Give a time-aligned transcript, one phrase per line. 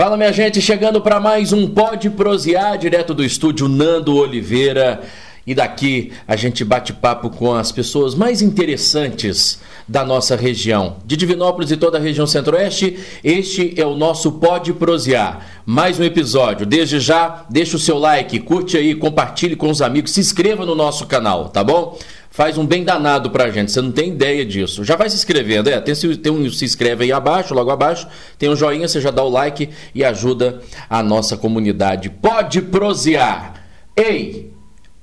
[0.00, 5.02] Fala, minha gente, chegando para mais um Pode Prosear, direto do estúdio Nando Oliveira.
[5.46, 10.96] E daqui a gente bate papo com as pessoas mais interessantes da nossa região.
[11.04, 15.46] De Divinópolis e toda a região centro-oeste, este é o nosso Pode Prosear.
[15.66, 16.64] Mais um episódio.
[16.64, 20.74] Desde já, deixa o seu like, curte aí, compartilhe com os amigos, se inscreva no
[20.74, 21.98] nosso canal, tá bom?
[22.40, 23.70] Faz um bem danado pra gente.
[23.70, 24.82] Você não tem ideia disso.
[24.82, 25.78] Já vai se inscrevendo, é.
[25.78, 28.08] Tem, tem um se inscreve aí abaixo, logo abaixo.
[28.38, 32.08] Tem um joinha, você já dá o like e ajuda a nossa comunidade.
[32.08, 33.62] Pode prosear.
[33.94, 34.54] Ei,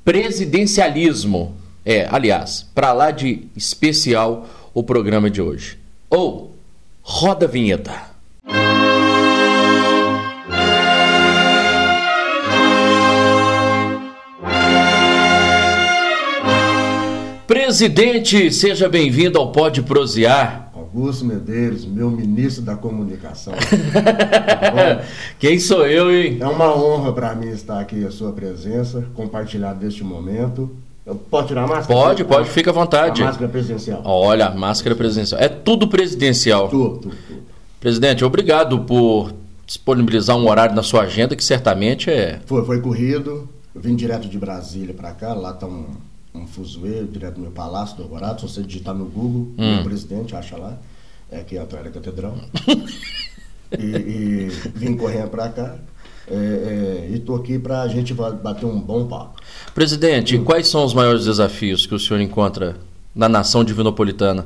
[0.03, 1.55] presidencialismo.
[1.85, 5.77] É, aliás, para lá de especial o programa de hoje.
[6.09, 6.55] Ou,
[7.04, 7.93] roda a vinheta.
[17.67, 20.71] Presidente, seja bem-vindo ao Pode Prosear.
[20.73, 23.53] Augusto Medeiros, meu ministro da comunicação.
[25.38, 26.38] Quem sou eu, hein?
[26.40, 30.71] É uma honra para mim estar aqui a sua presença, compartilhar deste momento.
[31.05, 31.93] Eu posso tirar a máscara?
[31.93, 33.21] Pode, pode, fica à vontade.
[33.21, 34.01] A máscara presidencial.
[34.05, 35.41] Olha, máscara presidencial.
[35.41, 36.70] É tudo presidencial.
[36.70, 37.41] Tudo, tudo, tudo.
[37.82, 39.34] Presidente, obrigado por
[39.65, 42.40] disponibilizar um horário na sua agenda que certamente é.
[42.45, 43.49] Foi, foi corrido.
[43.76, 46.07] Eu vim direto de Brasília para cá, lá estão.
[46.38, 48.41] Um fuzuê direto do meu palácio do Alvorado.
[48.41, 49.76] Se você digitar no Google, hum.
[49.76, 50.77] meu presidente, acha lá,
[51.32, 52.38] é aqui atrás da catedral.
[53.77, 55.76] e, e, vim correndo para cá.
[56.29, 59.41] É, é, e estou aqui para a gente bater um bom papo.
[59.74, 60.44] Presidente, hum.
[60.44, 62.76] quais são os maiores desafios que o senhor encontra
[63.16, 64.46] na nação divinopolitana?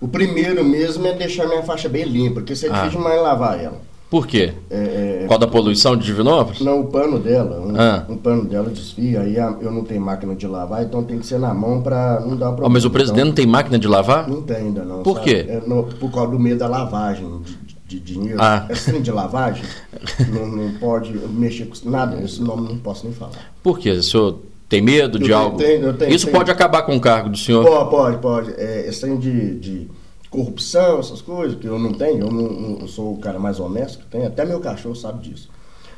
[0.00, 2.72] O primeiro mesmo é deixar minha faixa bem limpa, porque você é ah.
[2.72, 3.80] difícil demais lavar ela.
[4.12, 4.52] Por quê?
[4.68, 6.60] É, é, Qual da poluição de Divinópolis?
[6.60, 7.58] Não, o pano dela.
[7.58, 8.04] Um, ah.
[8.10, 11.38] um pano dela desfia, aí eu não tenho máquina de lavar, então tem que ser
[11.38, 12.66] na mão para não dar problema.
[12.66, 14.28] Oh, mas o presidente então, não tem máquina de lavar?
[14.28, 15.02] Não tem ainda não.
[15.02, 15.24] Por sabe?
[15.24, 15.46] quê?
[15.48, 18.36] É no, por causa do medo da lavagem de, de dinheiro.
[18.38, 18.66] Ah.
[18.68, 19.64] É assim de lavagem,
[20.28, 23.32] não, não pode mexer com nada, esse nome não posso nem falar.
[23.62, 23.92] Por quê?
[23.92, 25.56] O senhor tem medo eu de tenho, algo?
[25.56, 27.64] Tenho, tenho, Isso pode acabar com o cargo do senhor?
[27.64, 28.60] Pode, pode, pode.
[28.60, 29.58] É, esse de...
[29.58, 30.01] de
[30.32, 33.98] corrupção, essas coisas, que eu não tenho, eu não, não sou o cara mais honesto
[33.98, 35.48] que tem, até meu cachorro sabe disso.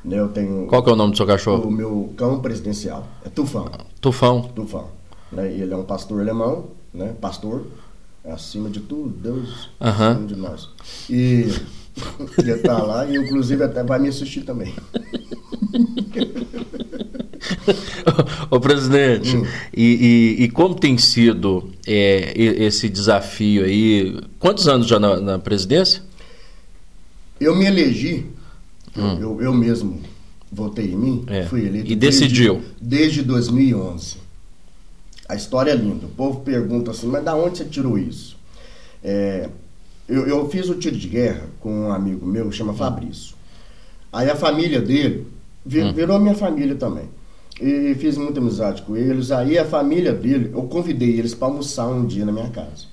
[0.04, 1.66] Né, eu tenho, Qual que é o nome do seu cachorro?
[1.66, 3.70] O meu cão presidencial, é Tufão.
[4.00, 4.42] Tufão?
[4.42, 4.88] Tufão.
[5.32, 7.64] Né, ele é um pastor alemão, né, pastor,
[8.24, 9.88] é acima de tudo, Deus uhum.
[9.88, 10.68] acima de nós.
[11.08, 11.46] E
[12.36, 14.74] ele está lá e inclusive até vai me assistir também.
[18.50, 19.46] Ô presidente, hum.
[19.74, 24.20] e, e, e, como tem sido é, esse desafio aí?
[24.38, 26.02] Quantos anos já na, na presidência?
[27.40, 28.26] Eu me elegi,
[28.96, 29.18] hum.
[29.20, 30.00] eu, eu mesmo
[30.50, 31.44] votei em mim, é.
[31.44, 31.90] fui eleito.
[31.90, 32.62] E decidiu?
[32.80, 34.16] Desde, desde 2011.
[35.28, 36.06] A história é linda.
[36.06, 38.36] O povo pergunta assim, mas da onde você tirou isso?
[39.02, 39.48] É,
[40.08, 42.76] eu, eu, fiz o tiro de guerra com um amigo meu que chama hum.
[42.76, 43.34] Fabrício.
[44.12, 45.26] Aí a família dele
[45.64, 45.92] vir, hum.
[45.92, 47.08] virou minha família também
[47.60, 49.30] e fiz muita amizade com eles.
[49.30, 52.86] Aí a família dele, eu convidei eles para almoçar um dia na minha casa,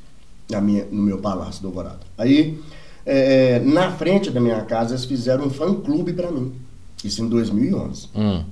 [0.49, 2.01] na minha, no meu palácio do Alvorada.
[2.17, 2.59] Aí,
[3.05, 6.53] é, na frente da minha casa, eles fizeram um fã-clube para mim.
[7.03, 8.09] Isso em 2011.
[8.15, 8.43] Hum.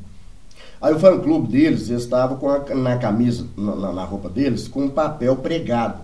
[0.81, 4.85] Aí o fã-clube deles, eles estavam com a, na camisa, na, na, roupa deles, com
[4.85, 6.01] um papel pregado.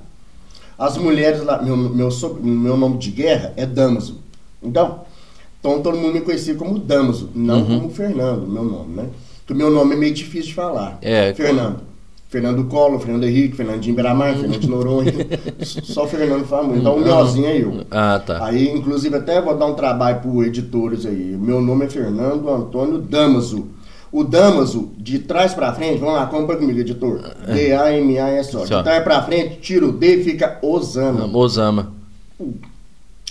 [0.77, 2.09] As mulheres lá, meu, meu,
[2.41, 4.19] meu nome de guerra é Damaso.
[4.61, 5.05] Então,
[5.59, 7.79] então todo mundo me conhecia como Damaso, não uhum.
[7.79, 9.09] como Fernando, meu nome, né?
[9.45, 10.97] Que o meu nome é meio difícil de falar.
[11.01, 11.81] É, Fernando.
[12.27, 15.13] Fernando Collor, Fernando Henrique, Fernandinho Beramar, Fernando Noronha.
[15.63, 16.79] só o Fernando famoso.
[16.79, 17.85] Então o melhorzinho é eu.
[17.89, 18.45] Ah, tá.
[18.45, 21.37] Aí, inclusive, até vou dar um trabalho para editores aí.
[21.39, 23.67] Meu nome é Fernando Antônio Damaso.
[24.11, 27.21] O Damaso, de trás para frente, vamos lá, compra comigo, editor.
[27.47, 27.53] É.
[27.53, 28.63] D-A-M-A-S-O.
[28.63, 31.25] De trás para frente, tira o D e fica Osama.
[31.37, 31.93] Osama.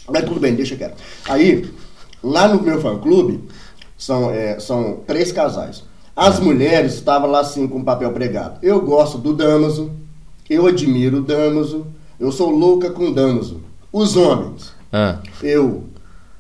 [0.09, 0.97] Mas tudo bem, deixa quieto.
[1.29, 1.69] Aí,
[2.23, 3.45] lá no meu fã-clube,
[3.97, 5.83] são, é, são três casais.
[6.17, 8.59] As mulheres estavam lá assim com papel pregado.
[8.63, 9.91] Eu gosto do Damaso,
[10.49, 11.87] eu admiro o Damaso,
[12.21, 13.61] eu sou louca com o Damaso.
[13.93, 15.19] Os homens, ah.
[15.43, 15.85] eu.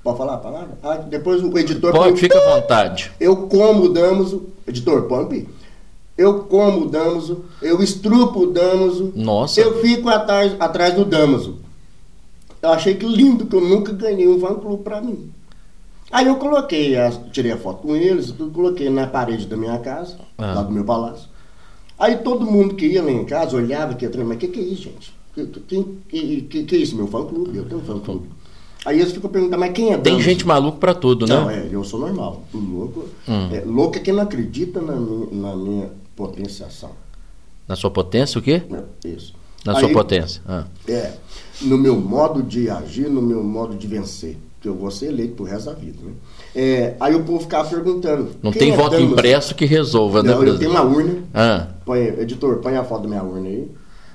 [0.02, 0.78] Pode falar a palavra?
[0.82, 1.92] Ah, depois o editor.
[1.92, 3.10] Pode, põe, fica à vontade.
[3.18, 4.46] Eu como o Damaso.
[4.66, 5.48] Editor, põe
[6.16, 9.12] Eu como o Damaso, eu estrupo o Damaso.
[9.16, 9.60] Nossa.
[9.60, 11.58] Eu fico atrás, atrás do Damaso.
[12.62, 15.30] Eu achei que lindo que eu nunca ganhei um fã clube pra mim.
[16.14, 16.94] Aí eu coloquei,
[17.32, 20.54] tirei a foto com eles, tudo, coloquei na parede da minha casa, ah.
[20.54, 21.28] lá do meu palácio.
[21.98, 24.62] Aí todo mundo que ia lá em casa olhava que mas o que, que é
[24.62, 25.12] isso, gente?
[25.34, 26.94] Que, que, que, que, é isso?
[26.94, 27.58] Meu fã clube?
[27.58, 28.28] Eu tenho um fã clube.
[28.84, 31.34] Aí eles ficam perguntando, mas quem é Tem gente maluco pra tudo, né?
[31.34, 32.44] Não, é, eu sou normal.
[32.54, 33.48] Louco, hum.
[33.52, 36.92] é, louco é quem não acredita na minha, na minha potenciação.
[37.66, 38.62] Na sua potência o quê?
[38.70, 39.34] É, isso.
[39.64, 40.40] Na Aí, sua potência.
[40.46, 40.64] Ah.
[40.86, 41.12] É,
[41.62, 44.38] no meu modo de agir, no meu modo de vencer.
[44.68, 45.98] Eu vou ser eleito pro resto da vida.
[46.02, 46.12] Né?
[46.54, 48.30] É, aí o povo ficava perguntando.
[48.42, 49.10] Não tem é voto Damas?
[49.10, 51.22] impresso que resolva, né, Não, eu tenho uma urna.
[51.32, 53.68] Ah, Põe, editor, põe a foto da minha urna aí.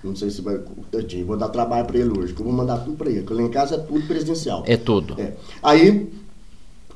[0.04, 0.60] Não sei se vai.
[0.92, 3.22] Tadinho, vou dar trabalho pra ele hoje, que eu vou mandar tudo pra ele.
[3.22, 4.64] Porque lá em casa é tudo presidencial.
[4.66, 5.16] é tudo.
[5.20, 5.34] É.
[5.62, 6.10] Aí,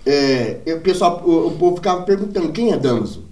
[0.06, 3.24] é, o pessoal, o, o povo ficava perguntando, quem é Damaso?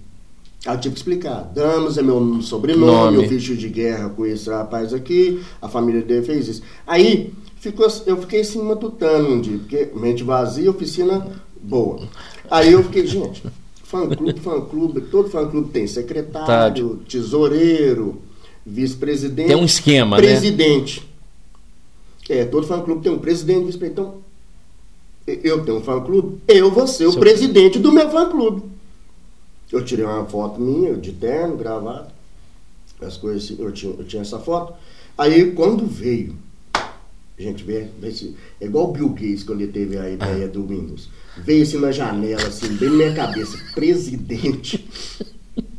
[0.66, 1.50] Aí eu tive que explicar.
[1.54, 3.22] Damaso é meu sobrenome, Nome.
[3.24, 6.62] eu fiz de guerra com esse rapaz aqui, a família dele fez isso.
[6.86, 7.32] Aí,
[7.62, 11.24] ficou, eu fiquei assim matutando um dia, porque mente vazia, oficina
[11.60, 12.08] boa.
[12.50, 13.42] Aí eu fiquei, gente,
[13.84, 18.20] fã-clube, fã-clube, todo fã-clube tem secretário, tesoureiro,
[18.66, 19.46] vice-presidente.
[19.46, 20.22] Tem um esquema, né?
[20.22, 21.08] presidente.
[22.28, 24.00] É, todo fã-clube tem um presidente, vice-presidente.
[24.00, 24.22] Então,
[25.26, 28.62] eu tenho um fã-clube, eu vou ser o Seu- presidente do meu fã-clube.
[29.70, 32.08] Eu tirei uma foto minha, de terno, gravado,
[33.00, 34.74] as coisas assim, eu tinha, eu tinha essa foto.
[35.16, 36.36] Aí, quando veio,
[37.42, 40.66] gente, vê, vê se, é igual o Bill Gates, quando ele teve a ideia do
[40.66, 41.08] Windows.
[41.38, 44.86] Veio assim na janela, assim, bem na minha cabeça, presidente.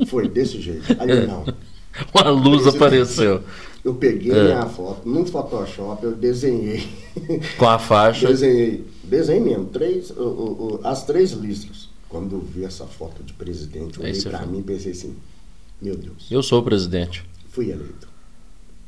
[0.06, 0.84] Foi desse jeito.
[0.98, 1.44] Aí, eu, não.
[2.14, 2.76] Uma luz Presidente.
[2.76, 3.42] apareceu
[3.84, 4.44] Eu peguei É.
[4.44, 6.84] minha foto, no Photoshop, eu desenhei.
[7.58, 8.26] com a faixa.
[8.26, 11.88] desenhei, desenhei mesmo, três, o- o- o- as três listras.
[12.08, 14.52] Quando eu vi essa foto de presidente, eu Aí olhei pra falou.
[14.52, 15.14] mim e pensei assim,
[15.82, 17.24] meu Deus, Eu sou o presidente.
[17.50, 18.08] fui eleito.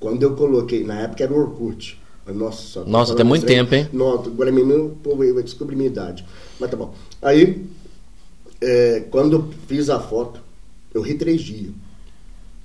[0.00, 1.98] Quando eu coloquei, na época era o Orkut.
[2.26, 3.88] Nossa, Nossa, falando tem muito tempo, hein?
[3.92, 6.24] Nossa, agora menino, o povo aí vai descobrir minha idade.
[6.58, 6.92] Mas tá bom.
[7.22, 7.64] Aí,
[8.60, 10.40] é, quando eu fiz a foto,
[10.92, 11.70] eu ri três dias.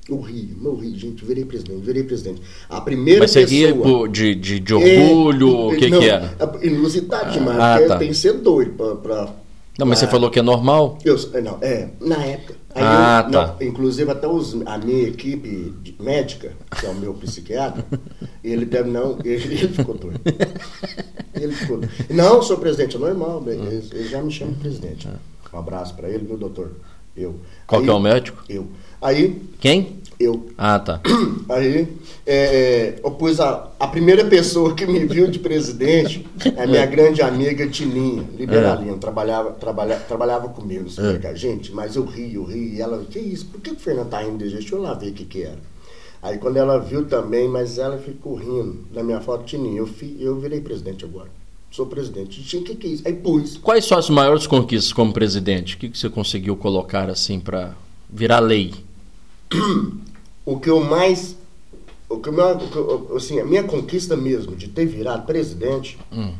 [0.10, 2.42] Eu ri, eu ri, gente, virei presidente, virei presidente.
[2.68, 3.60] A primeira Mas você pessoa...
[3.60, 5.48] ria por- de, de, de orgulho?
[5.72, 6.36] É, o que, não, que era?
[6.62, 7.98] é Inusitado demais, Ah, porque tá.
[8.00, 8.96] tem que ser doido pra.
[8.96, 9.34] pra
[9.78, 10.98] Não, mas você pra- falou que é normal?
[11.06, 12.56] Eu, não, é, na época.
[12.74, 13.56] Aí Ah, eu- tá.
[13.60, 17.86] não, inclusive até os, a minha equipe médica, que é o meu psiquiatra,
[18.44, 20.22] ele deve não, ele, ele ficou doido.
[21.34, 21.92] Ele ficou doido.
[22.10, 25.08] Não, sou presidente, é normal, bem, ele, ele já me chama de presidente.
[25.54, 26.72] Um abraço pra ele, viu, doutor?
[27.16, 27.36] Eu.
[27.68, 28.44] Qual Aí- que é o médico?
[28.48, 28.68] Eu.
[29.02, 30.00] Aí, Quem?
[30.20, 30.48] eu.
[30.58, 31.02] Ah, tá.
[31.50, 31.88] Aí,
[32.26, 36.26] é, é, eu pus a, a primeira pessoa que me viu de presidente,
[36.56, 41.36] é a minha grande amiga Tininha, liberalina, trabalhava, trabalha, trabalhava comigo supermercado.
[41.36, 44.22] Gente, mas eu ri, eu ri, e ela, que isso, por que o Fernando tá
[44.22, 44.54] rindo desse?
[44.54, 45.60] Deixa eu lá ver o que que era.
[46.22, 50.16] Aí quando ela viu também, mas ela ficou rindo da minha foto, Tininha, eu, fi,
[50.20, 51.30] eu virei presidente agora.
[51.72, 52.44] Sou presidente.
[52.44, 53.08] Tinha o que é?
[53.10, 53.58] Aí pus.
[53.58, 55.76] Quais são as maiores conquistas como presidente?
[55.76, 57.74] O que, que você conseguiu colocar assim pra
[58.10, 58.74] virar lei?
[60.46, 61.38] o que eu mais.
[62.10, 66.34] O que eu, assim, a minha conquista mesmo de ter virado presidente Hum.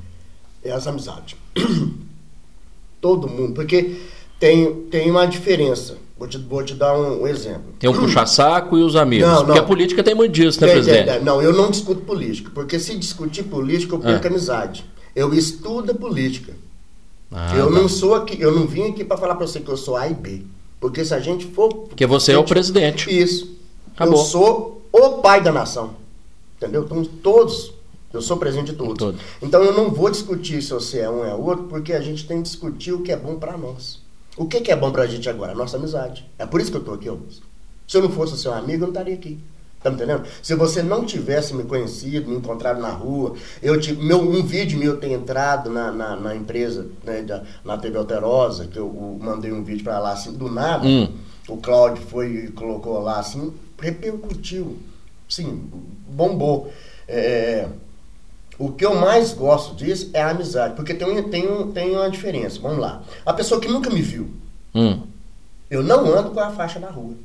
[0.62, 1.38] é as amizades.
[3.00, 3.54] Todo mundo.
[3.54, 3.96] Porque
[4.38, 5.98] tem, tem uma diferença.
[6.20, 7.74] Vou te, vou te dar um, um exemplo.
[7.80, 9.30] Tem o puxa-saco e os amigos.
[9.30, 9.64] Não, Porque não.
[9.66, 11.16] a política tem muito disso, né, Tem- tem- presidente?
[11.16, 12.52] tem- não, eu não discuto política.
[12.54, 14.30] Porque se discutir política, eu perco Ah.
[14.30, 14.86] amizade.
[15.16, 16.54] Eu estudo a política.
[17.32, 17.72] Ah, eu tá.
[17.72, 20.08] não sou aqui, eu não vim aqui para falar para você que eu sou A
[20.08, 20.44] e B.
[20.80, 21.74] Porque se a gente for.
[21.74, 23.10] Porque você é o presidente.
[23.10, 23.56] Isso.
[23.94, 24.20] Acabou.
[24.20, 25.96] Eu sou o pai da nação.
[26.58, 26.84] Entendeu?
[26.84, 27.74] Então, todos.
[28.12, 28.98] Eu sou presidente de todos.
[28.98, 29.22] Todos.
[29.42, 32.38] Então, eu não vou discutir se você é um é outro, porque a gente tem
[32.38, 34.00] que discutir o que é bom para nós.
[34.36, 35.52] O que, que é bom pra gente agora?
[35.52, 36.26] A nossa amizade.
[36.38, 37.46] É por isso que eu tô aqui, Augusto.
[37.88, 39.40] Se eu não fosse seu amigo, eu não estaria aqui.
[39.84, 40.24] Tá me entendendo?
[40.44, 44.78] Se você não tivesse me conhecido, me encontrado na rua, eu tive, meu, um vídeo
[44.78, 49.18] meu ter entrado na, na, na empresa, né, da, na TV Alterosa, que eu, eu
[49.20, 51.10] mandei um vídeo para lá assim, do nada, Hum.
[51.50, 54.78] o Cláudio foi e colocou lá assim, repercutiu.
[55.28, 55.64] Sim,
[56.08, 56.72] bombou.
[57.08, 57.68] É,
[58.60, 62.60] o que eu mais gosto disso é a amizade, porque tem, tem, tem uma diferença.
[62.62, 63.02] Vamos lá.
[63.26, 64.30] A pessoa que nunca me viu,
[64.76, 65.02] Hum.
[65.72, 67.16] eu não ando com a faixa na rua.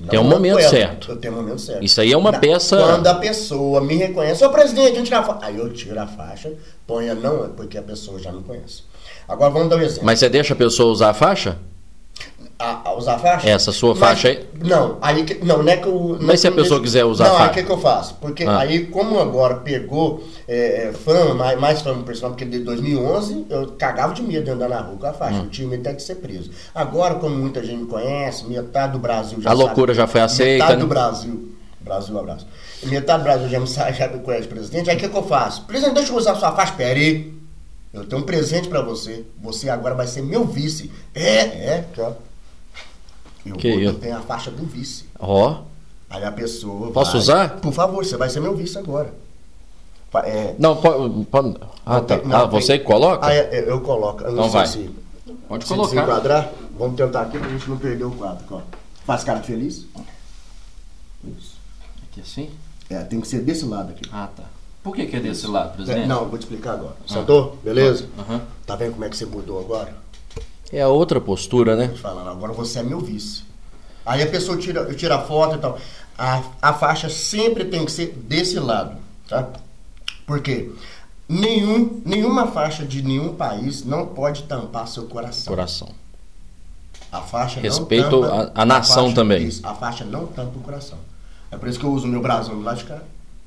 [0.00, 0.70] Não Tem um momento ela.
[0.70, 1.16] certo.
[1.16, 1.84] Tenho um momento certo.
[1.84, 5.38] Isso aí é uma Na- peça- Quando a pessoa me reconhece, ô presidente, a faixa.
[5.46, 6.52] Aí eu tiro a faixa,
[6.86, 8.82] ponho a não, porque a pessoa já me conhece.
[9.28, 10.04] Agora vamos dar um exemplo.
[10.06, 11.58] Mas você deixa a pessoa usar a faixa?
[12.58, 13.48] A, a usar a faixa?
[13.50, 14.46] Essa sua Mas- faixa aí?
[14.64, 16.16] Não, aí que, não, não é que eu.
[16.20, 17.50] não Mas se é a que eu pessoa deixo- quiser usar a Não, aí faixa?
[17.50, 18.14] o que, que eu faço?
[18.20, 18.58] Porque Ah.
[18.60, 23.46] aí, como agora pegou é, é, fã, mais, mais fã do personagem, porque de 2011
[23.50, 25.38] eu cagava de medo de andar na rua com a faixa.
[25.40, 25.44] Hum.
[25.44, 26.50] Eu tinha medo até de ser preso.
[26.74, 30.20] Agora, como muita gente me conhece, metade do Brasil já A sabe- loucura já foi
[30.20, 30.80] aceita, Metade né?
[30.80, 31.48] do Brasil.
[31.80, 32.46] Brasil, abraço.
[32.84, 34.88] Metade do Brasil já me, sa- já me conhece, presidente.
[34.88, 35.64] Aí o que, que eu faço?
[35.64, 36.72] Presidente, deixa eu usar sua faixa.
[36.74, 37.32] Pera aí.
[37.92, 39.24] Eu tenho um presente pra você.
[39.42, 40.90] Você agora vai ser meu vice.
[41.14, 42.12] É, é, ó.
[43.44, 45.04] Eu, Que eu tenho a faixa do vice.
[45.18, 45.62] Ó.
[46.08, 46.90] Aí a pessoa.
[46.92, 47.48] Posso vai- usar?
[47.60, 49.12] Por favor, você vai ser meu vice agora.
[50.24, 51.24] É, Não, pode.
[51.24, 51.56] pode-
[51.86, 52.18] Ah, tá.
[52.18, 53.26] não, Ah, você tem- que coloca?
[53.26, 54.20] Ah, é, é, eu coloco.
[54.22, 54.66] Eu não Então sei vai.
[54.66, 54.90] se,
[55.48, 56.50] Pode se desenquadrar.
[56.78, 58.44] Vamos tentar aqui pra gente não perder o quadro.
[58.50, 58.60] Ó.
[59.06, 59.86] Faz cara de feliz?
[61.24, 61.56] Isso.
[62.10, 62.50] Aqui assim?
[62.90, 64.02] É, tem que ser desse lado aqui.
[64.12, 64.44] Ah, tá.
[64.82, 66.04] Por que, que é desse lado, presidente?
[66.04, 66.96] É, não, vou te explicar agora.
[67.06, 67.56] Sentou?
[67.62, 68.06] Beleza?
[68.18, 68.42] Aham.
[68.66, 69.94] Tá vendo como é que você mudou agora?
[70.72, 71.88] É a outra postura, né?
[72.00, 73.42] Falando, agora você é meu vice.
[74.04, 75.78] Aí a pessoa tira, tira a foto e tal.
[76.18, 78.96] A, a faixa sempre tem que ser desse lado,
[79.28, 79.48] tá?
[80.26, 80.70] Por quê?
[81.28, 85.50] Nenhum, nenhuma faixa de nenhum país não pode tampar seu coração.
[85.52, 85.88] Coração.
[87.10, 89.50] A faixa Respeito não tampa, a- a nação faixa- também.
[89.62, 90.98] a faixa não tampa o coração.
[91.50, 92.98] É por isso que eu uso o meu brasão do lado de cá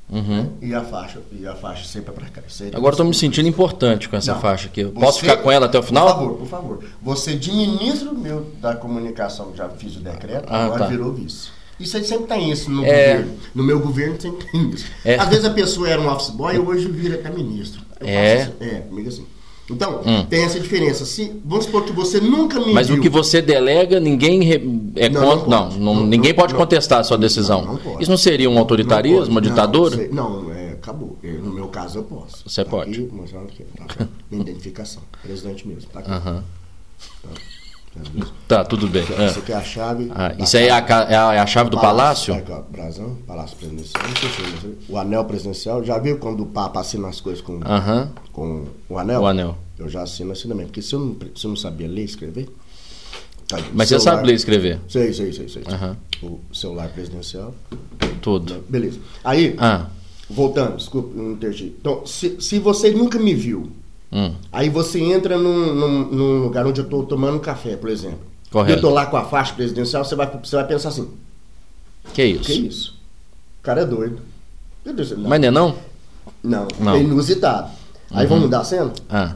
[0.07, 0.51] Uhum.
[0.61, 2.41] e a faixa e a faixa sempre pra cá.
[2.47, 4.39] Sempre Agora tô me sentindo importante com essa Não.
[4.41, 4.81] faixa aqui.
[4.81, 6.05] Eu Você- Posso ficar com ela até o final?
[6.07, 6.83] Por favor, por favor.
[7.01, 10.87] Você de ministro meu da comunicação, já fiz o decreto, Ah, agora tá.
[10.87, 11.49] virou vice.
[11.79, 13.13] Isso aí sempre tem isso no É.
[13.15, 13.37] governo.
[13.53, 14.85] No meu governo sempre tem isso.
[15.03, 15.15] É.
[15.15, 17.81] Às vezes a pessoa era um office boy e hoje vira até ministro.
[17.99, 18.45] Eu É?
[18.45, 18.51] faço.
[18.61, 19.25] É, comigo assim.
[19.69, 20.25] Então, Hum.
[20.29, 21.05] tem essa diferença.
[21.05, 22.97] Se, vamos supor que você nunca me Mas viu.
[22.97, 24.61] o que você delega, ninguém re-
[24.95, 25.49] é Não, contra.
[25.49, 25.79] não Não, pode.
[25.79, 27.79] não- ninguém pode contestar a sua decisão.
[27.99, 29.95] Isso não seria um autoritarismo, uma ditadura?
[29.97, 30.13] Não, você-
[30.45, 31.17] Não, é, acabou.
[31.23, 32.47] Eu, no meu caso eu posso.
[32.47, 32.91] Você Tá pode.
[32.91, 33.63] Aqui, aqui,
[33.97, 34.07] tá.
[34.29, 35.01] Minha identificação.
[35.23, 35.89] Presidente mesmo.
[35.91, 36.11] Tá aqui.
[36.11, 36.43] Aham.
[37.23, 37.54] Tá, beleza?
[38.47, 39.03] Tá, tudo bem.
[39.17, 39.25] Ah.
[39.27, 40.11] Isso aqui é a chave.
[40.13, 40.77] Ah, isso aí é a,
[41.09, 42.33] é a- é a chave do palácio?
[42.33, 44.03] Aqui, ó, Brasão, Palácio Presidencial.
[44.07, 45.83] Não sei se você- O anel presidencial.
[45.83, 48.11] Já viu quando o Papa assina as coisas com, Aham.
[48.33, 49.21] com o anel?
[49.21, 49.57] O anel.
[49.79, 50.65] Eu já assino assim também.
[50.65, 52.47] Porque se eu não, se eu não sabia ler e escrever.
[53.47, 54.79] tá Mas você celular- sabe ler e escrever?
[54.89, 55.63] Sei, sei, sei, sei.
[55.67, 55.97] Aham.
[56.21, 57.53] O celular presidencial.
[58.21, 58.63] Tudo.
[58.67, 58.99] Beleza.
[59.23, 59.87] Aí, Ah.
[60.29, 61.73] voltando, desculpa, não entendi.
[61.79, 63.71] Então, se, se você nunca me viu,
[64.11, 64.33] Hum.
[64.51, 68.19] aí você entra num, num, num lugar onde eu estou tomando café, por exemplo.
[68.51, 68.71] Correto.
[68.71, 71.09] Eu estou lá com a faixa presidencial, você vai, você vai pensar assim,
[72.13, 72.43] Que isso?
[72.43, 72.95] que isso?
[73.59, 74.19] O cara é doido.
[74.85, 74.93] Não,
[75.27, 75.75] Mas não é não?
[76.43, 76.93] não, Não.
[76.93, 76.99] Uhum.
[76.99, 77.71] é inusitado.
[78.11, 78.93] Aí vamos mudar a cena?
[79.09, 79.33] Ah.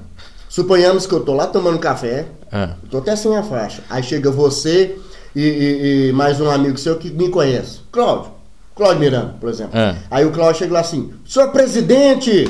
[0.48, 2.76] Suponhamos que eu estou lá tomando café, Ah.
[2.90, 3.84] Tô até sem a faixa.
[3.90, 4.98] Aí chega você
[5.36, 7.80] e, e- e mais um amigo seu que me conhece.
[7.92, 8.32] Cláudio.
[8.76, 9.78] Cláudio Miranda, por exemplo.
[9.78, 9.96] É.
[10.10, 12.48] Aí o Cláudio chega lá assim, senhor presidente!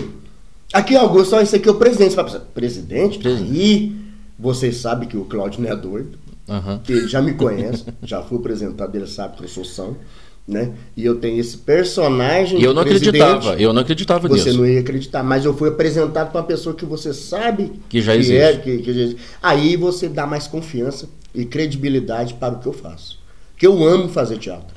[0.73, 2.11] Aqui, Augusto, ó, esse aqui é o presidente.
[2.11, 3.19] Você vai pensar, presidente?
[3.19, 3.51] Presidente.
[3.59, 3.95] Aí
[4.37, 6.17] você sabe que o Cláudio não é doido.
[6.47, 6.79] Aham.
[6.83, 9.95] que Ele já me conhece, já fui apresentado, ele sabe que eu sou são.
[10.47, 10.71] Né?
[10.97, 12.59] E eu tenho esse personagem.
[12.59, 14.57] E eu não acreditava, eu não acreditava Você nisso.
[14.57, 18.13] não ia acreditar, mas eu fui apresentado para uma pessoa que você sabe Que já
[18.15, 18.61] é, existe.
[18.63, 19.21] que, que já existe.
[19.43, 23.19] Aí você dá mais confiança e credibilidade para o que eu faço.
[23.51, 24.75] Porque eu amo fazer teatro.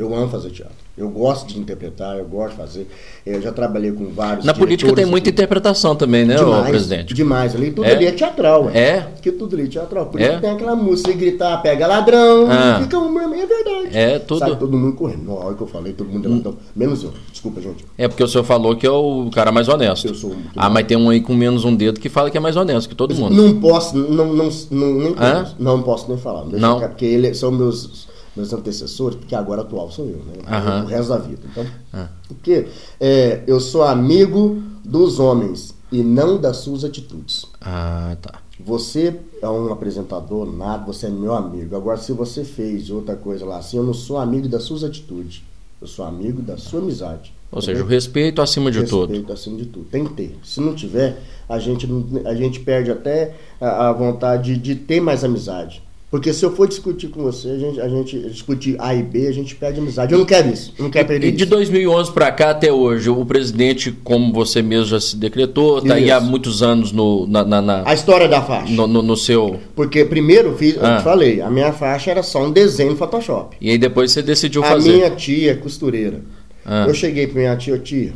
[0.00, 0.74] Eu amo fazer teatro.
[0.96, 2.88] Eu gosto de interpretar, eu gosto de fazer.
[3.24, 4.44] Eu já trabalhei com vários.
[4.44, 5.34] Na política tem muita aqui.
[5.34, 7.14] interpretação também, né, demais, presidente?
[7.14, 7.54] Demais.
[7.54, 7.92] Ali tudo É?
[7.92, 8.64] ali é teatral.
[8.64, 8.78] ué.
[8.78, 9.06] É?
[9.20, 10.06] Que tudo ali é teatral.
[10.06, 10.24] Por É?
[10.24, 12.80] isso que tem aquela música, gritar, pega ladrão, Ah.
[12.82, 13.88] fica um é verdade.
[13.96, 14.38] É, tudo.
[14.38, 15.24] Sai todo mundo correndo.
[15.24, 16.56] Na hora que eu falei, todo mundo é ladrão.
[16.74, 17.12] Menos eu.
[17.30, 17.84] Desculpa, gente.
[17.96, 20.06] É porque o senhor falou que é o cara mais honesto.
[20.08, 22.40] Eu sou Ah, mas tem um aí com menos um dedo que fala que é
[22.40, 23.34] mais honesto que todo mundo.
[23.34, 25.14] Não posso, não, não, não, nem
[25.58, 26.42] não posso nem falar.
[26.44, 26.78] Deixa Não?
[26.80, 28.06] porque eles são meus,
[28.36, 30.34] meus antecessores, porque agora atual sou eu, né?
[30.46, 30.84] Aham.
[30.84, 31.40] O resto da vida.
[31.50, 32.08] Então, Ah.
[32.28, 32.66] porque
[33.00, 37.44] é, eu sou amigo dos homens e não das suas atitudes.
[37.60, 38.40] Ah, tá.
[38.62, 41.74] Você é um apresentador, nada, você é meu amigo.
[41.74, 45.42] Agora, se você fez outra coisa lá assim, eu não sou amigo das suas atitudes.
[45.80, 47.32] Eu sou amigo da sua amizade.
[47.50, 49.08] Ou seja, o respeito acima de tudo.
[49.08, 49.86] Respeito acima de tudo.
[49.86, 50.38] Tem que ter.
[50.44, 51.88] Se não tiver, a gente,
[52.26, 55.82] a gente perde até a, a vontade de, de ter mais amizade.
[56.10, 59.28] Porque se eu for discutir com você, a gente, a gente discutir A e B,
[59.28, 60.12] a gente perde amizade.
[60.12, 60.74] Eu não quero isso.
[60.76, 61.50] Eu não quero perder E de isso.
[61.50, 66.10] 2011 para cá até hoje, o presidente, como você mesmo já se decretou, tá aí
[66.10, 68.72] há muitos anos no, na, na- na- A história da faixa.
[68.72, 69.60] no, no- no seu.
[69.76, 70.94] Porque primeiro fiz, Ah.
[70.94, 73.56] eu te falei, a minha faixa era só um desenho no Photoshop.
[73.60, 74.92] E aí depois você decidiu A fazer.
[74.92, 76.22] minha tia é costureira.
[76.66, 76.86] Ah.
[76.88, 78.12] Eu cheguei pra minha tia, "Ô, tia,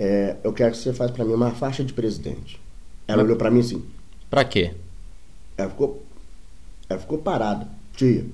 [0.00, 2.60] é, eu quero que você faça pra mim uma faixa de presidente.
[3.06, 3.82] Ela Mas- olhou pra mim assim,
[4.28, 4.72] Pra quê?
[5.56, 6.02] ela ficou,
[6.92, 7.66] ela ficou parada.
[7.96, 8.24] Tia,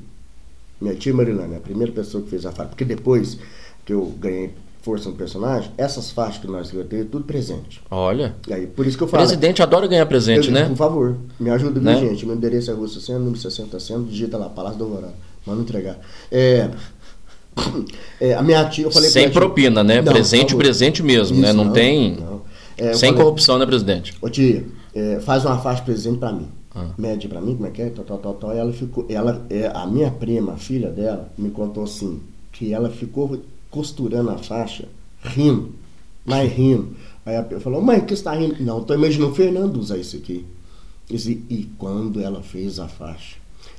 [0.81, 2.69] minha tia Marilane, a primeira pessoa que fez a faixa.
[2.71, 3.38] Porque depois
[3.85, 4.50] que eu ganhei
[4.83, 7.81] força no personagem, essas faixas que nós escrevemos, tudo presente.
[7.91, 8.37] Olha.
[8.47, 9.23] E aí, por isso que eu falo.
[9.25, 10.67] Presidente adora ganhar presente, eu- né?
[10.67, 11.99] Por favor, me ajuda, Né?
[11.99, 12.25] gente?
[12.25, 15.15] Meu endereço é Rua 60, número 60 Centro, digita lá, Palácio do Alvorada.
[15.47, 15.99] Manda entregar.
[16.31, 16.71] É,
[18.21, 20.00] é, a minha tia, eu falei Sem minha tia- propina, né?
[20.00, 21.49] Não, presente, presente mesmo, né?
[21.49, 22.17] Isso, Não, tem.
[22.17, 22.43] não.
[22.77, 24.15] É, Sem falei, corrupção, né, presidente?
[24.23, 26.49] Ô tia, é, faz uma faixa presente pra mim.
[26.78, 26.94] Ah.
[26.99, 27.90] Mede pra mim, como é que é?
[27.90, 28.54] Tal, tal, tal, tal.
[28.54, 29.06] E ela ficou.
[29.08, 32.20] Ela, é, a minha prima, a filha dela, me contou assim,
[32.52, 34.88] que ela ficou costurando a faixa,
[35.23, 35.73] rindo,
[36.25, 36.90] mas rindo.
[37.26, 38.56] Aí a pessoa falou, mãe, o que você tá rindo?
[38.62, 40.47] Não, tô imaginando o Fernando usar isso aqui.
[41.11, 43.37] Esse- E quando ela fez a faixa,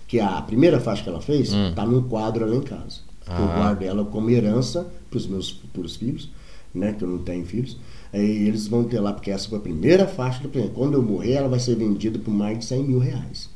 [0.07, 1.73] que a primeira faixa que ela fez, Hum.
[1.75, 2.99] tá num quadro lá em casa.
[3.27, 3.55] Eu Ah.
[3.57, 6.29] guardo ela como herança pros meus futuros filhos,
[6.73, 6.93] né?
[6.93, 7.77] Que eu não tenho filhos.
[8.11, 10.73] Aí eles vão ter lá, porque essa foi a primeira faixa do presente.
[10.73, 13.49] Quando eu morrer, ela vai ser vendida por mais de 100 mil reais.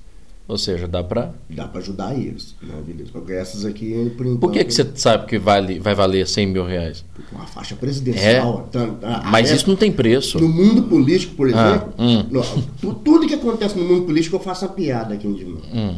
[0.48, 1.32] Ou seja, dá pra.
[1.50, 2.54] Dá para ajudar eles.
[2.62, 3.10] Né, beleza.
[3.14, 4.40] Porque essas aqui, por enquanto.
[4.42, 7.04] Por que, que você sabe que vale, vai valer 100 mil reais?
[7.32, 8.68] Uma faixa presidencial.
[8.72, 10.40] tanto- a- a- Mas a- isso não tem preço.
[10.40, 12.26] No mundo político, por Ah, exemplo, hum.
[12.30, 12.44] no-
[12.82, 15.62] tu- tudo que acontece no mundo político eu faço a piada aqui em Dilma.
[15.74, 15.96] Hum.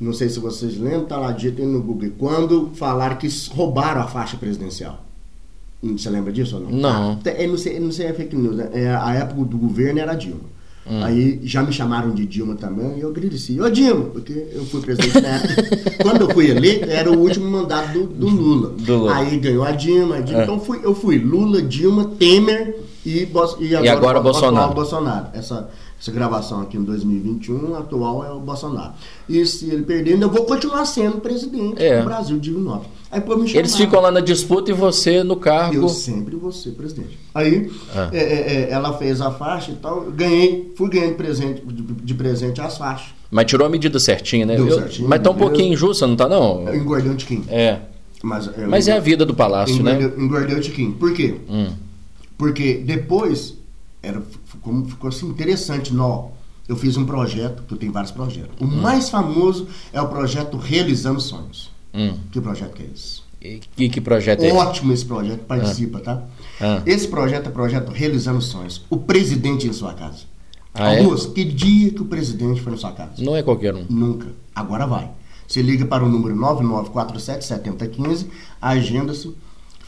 [0.00, 2.10] Não sei se vocês lembram, tá lá dito no Google.
[2.16, 5.04] Quando falaram que roubaram a faixa presidencial.
[5.82, 6.70] Você lembra disso ou não?
[6.70, 7.18] Não.
[7.24, 8.56] É, não, sei, não sei, é fake news.
[8.56, 8.70] né?
[8.72, 10.52] É, a época do governo era Dilma.
[10.86, 11.02] Hum.
[11.02, 13.60] Aí já me chamaram de Dilma também, e eu agradeci.
[13.60, 15.92] Ô Dilma, porque eu fui presidente na época.
[16.02, 18.68] Quando eu fui eleito, era o último mandato do, do Lula.
[18.70, 19.16] Do Lula.
[19.16, 20.16] Aí ganhou a Dilma.
[20.16, 20.40] a Dilma.
[20.40, 20.44] É.
[20.44, 23.28] Então fui, eu fui Lula, Dilma, Temer e,
[23.60, 24.74] e agora, agora o Bolsonaro.
[24.74, 25.26] Bolsonaro.
[25.34, 25.68] Essa,
[26.02, 28.92] essa gravação aqui em 2021, o atual é o Bolsonaro.
[29.28, 32.00] E se ele perder, eu vou continuar sendo presidente É.
[32.00, 32.86] do Brasil, de 9.
[33.08, 35.76] Aí pô, me Eles ficam lá na disputa e você no cargo.
[35.76, 37.16] Eu sempre vou ser presidente.
[37.32, 38.10] Aí Ah.
[38.12, 42.14] é, é, é, ela fez a faixa e tal, ganhei, fui ganhando presente, de, de
[42.14, 43.10] presente as faixas.
[43.30, 44.56] Mas tirou a medida certinha, né?
[44.56, 46.66] Deu Eu- certinho, mas tá um pouquinho injusta, não tá não?
[46.66, 47.44] Eu engordei um tiquinho.
[47.48, 47.78] É.
[48.24, 50.12] Mas, eu Mas é a vida do palácio, engordei, né?
[50.18, 50.92] engordei um tiquinho.
[50.94, 51.36] Por quê?
[51.48, 51.68] Hum.
[52.36, 53.54] Porque depois,
[54.02, 56.28] era, ficou, ficou assim interessante, nó.
[56.68, 58.54] Eu fiz um projeto, que eu tenho vários projetos.
[58.60, 61.70] O mais famoso é o projeto Realizando Sonhos.
[61.92, 62.14] Hum.
[62.30, 63.22] Que projeto que é esse?
[63.40, 64.56] E que, que projeto é esse?
[64.56, 66.22] Ótimo esse projeto, participa, tá?
[66.60, 66.80] Ah.
[66.86, 68.84] Esse projeto é o projeto Realizando Sonhos.
[68.88, 70.24] O presidente em sua casa.
[70.72, 71.00] Ah, é?
[71.00, 73.12] Augusto, que dia que o presidente foi na sua casa?
[73.18, 73.84] Não é qualquer um.
[73.90, 74.28] Nunca.
[74.54, 75.10] Agora vai.
[75.46, 78.26] Você liga para o número 99477015,
[78.60, 79.34] agenda-se,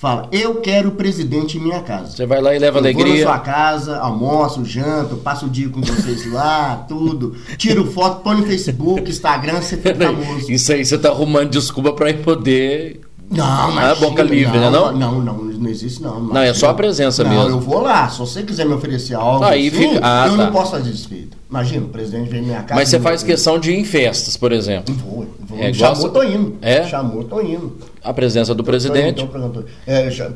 [0.09, 2.11] fala, eu quero o presidente em minha casa.
[2.13, 3.25] Você vai lá e leva Eu Vou na alegria.
[3.25, 7.35] sua casa, almoço, janto, passo o dia com vocês lá, tudo.
[7.57, 10.51] Tiro foto, põe no Facebook, Instagram, você fica famoso.
[10.51, 13.01] Isso aí você tá arrumando desculpa pra ir poder.
[13.31, 14.93] Não, Ah, mas boca livre, né, não?
[14.93, 16.21] Não, não, não existe não.
[16.21, 17.49] Não, é só a presença não, mesmo.
[17.49, 18.07] eu vou lá.
[18.09, 20.45] Se você quiser me oferecer algo Aí assim, fica- ah, eu tá.
[20.45, 21.35] não posso fazer desfeita.
[21.49, 22.75] Imagina, o presidente vem minha casa...
[22.75, 24.95] Mas você faz não- questão de ir em festas, por exemplo.
[24.97, 25.59] Vou, vou.
[25.59, 26.57] É, Me chamou, gosta- tô indo.
[26.61, 26.85] É?
[26.87, 27.73] Chamou, tô indo.
[28.05, 29.23] A presença do presidente.
[29.23, 29.65] Então, perguntou.
[29.87, 30.27] É, já-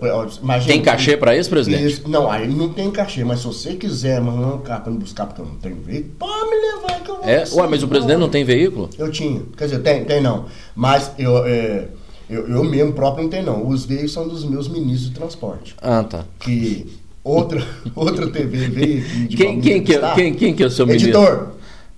[0.43, 1.85] imagina- Tem cachê pra isso, presidente?
[1.85, 2.09] Isso.
[2.09, 5.27] Não, aí não tem cachê, mas se você quiser mandar um carro pra me buscar
[5.27, 7.25] porque eu não tenho veículo, pode me levar que eu vou.
[7.29, 7.45] É?
[7.53, 8.89] Ué, mas o presidente não tem veículo?
[8.99, 9.43] Eu tinha.
[9.57, 10.47] Quer dizer, tem, tem não.
[10.75, 11.89] Mas eu, é,
[12.31, 13.69] eu, eu mesmo próprio não tenho não.
[13.69, 15.77] Os veículos são dos meus ministros de transporte.
[15.83, 16.25] Ah, tá.
[16.41, 16.87] Que
[17.23, 17.63] outra,
[17.95, 20.15] outra TV veio aqui de Quem, quem, que, é- Estado.
[20.15, 21.11] quem, quem que é o seu ministro?
[21.11, 21.49] Editor,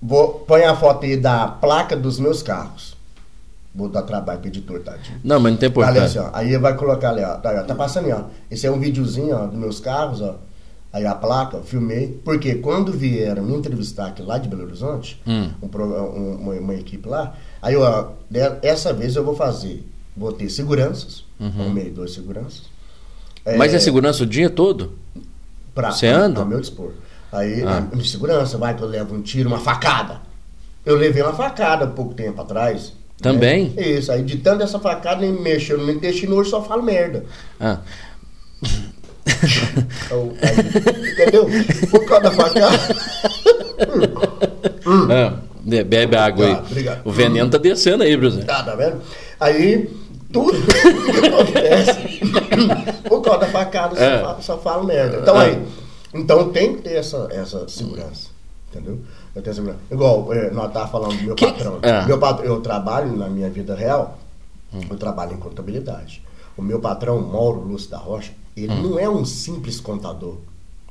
[0.01, 2.90] vou, põe a foto aí da placa dos meus carros.
[3.73, 5.17] Vou dar trabalho pro editor, tadinho.
[5.23, 6.03] Não, mas não tem importância.
[6.03, 7.35] assim, ó, aí vai colocar ali, ó.
[7.37, 8.23] Tá, tá passando aí, ó.
[8.49, 10.35] Esse é um videozinho, ó, dos meus carros, ó.
[10.91, 12.19] Aí a placa, eu filmei.
[12.25, 15.49] Porque quando vieram me entrevistar aqui lá de Belo Horizonte, Hum.
[15.61, 18.09] um um- uma, uma equipe lá, aí, ó,
[18.61, 19.87] essa vez eu vou fazer.
[20.17, 22.63] Vou ter seguranças, um meio dois seguranças.
[23.45, 23.57] Uhum.
[23.57, 24.95] Mas é segurança o dia todo?
[25.73, 26.41] Pra, Você anda?
[26.41, 26.91] Ao meu dispor.
[27.31, 27.77] Aí, Ah.
[27.77, 30.19] a- de segurança, vai que eu levo um tiro, uma facada.
[30.85, 32.91] Eu levei uma facada há pouco tempo atrás.
[33.21, 33.69] Também?
[33.75, 33.83] né?
[33.87, 36.81] Isso, aí de tanto essa facada, nem me mexeu no meu intestino, hoje só falo
[36.83, 37.23] merda.
[37.59, 37.79] Ah.
[40.05, 41.47] Então, aí, entendeu?
[41.89, 42.77] Por causa da facada.
[45.11, 46.53] Ah, be- bebe água aí.
[46.53, 47.01] Obrigado.
[47.05, 48.47] O veneno tá descendo aí, presidente.
[48.47, 48.99] Tá, tá vendo?
[49.39, 49.89] Aí,
[50.31, 52.19] tudo que acontece,
[53.07, 54.21] por causa da facada, só, É.
[54.21, 55.19] falo, só falo merda.
[55.21, 55.43] Então Ah.
[55.43, 55.61] aí,
[56.13, 58.29] então tem que ter essa, essa segurança,
[58.71, 58.99] entendeu?
[59.35, 59.79] Eu tenho segurança.
[59.89, 61.79] Igual, é, nós estávamos falando do meu Que- patrão.
[61.83, 62.05] Ah.
[62.05, 62.19] Meu.
[62.43, 64.17] Eu trabalho na minha vida real,
[64.89, 66.21] eu trabalho em contabilidade.
[66.57, 68.81] O meu patrão, Mauro Lúcio da Rocha, ele Hum.
[68.91, 70.35] não é um simples contador.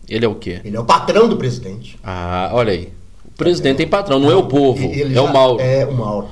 [0.09, 0.61] Ele é o quê?
[0.65, 1.99] Ele é o patrão do presidente.
[2.03, 2.93] Ah, olha aí.
[3.27, 4.83] O presidente tem patrão, não é o povo.
[4.83, 5.61] Ele É o já- Mauro.
[5.61, 6.29] É o Mauro.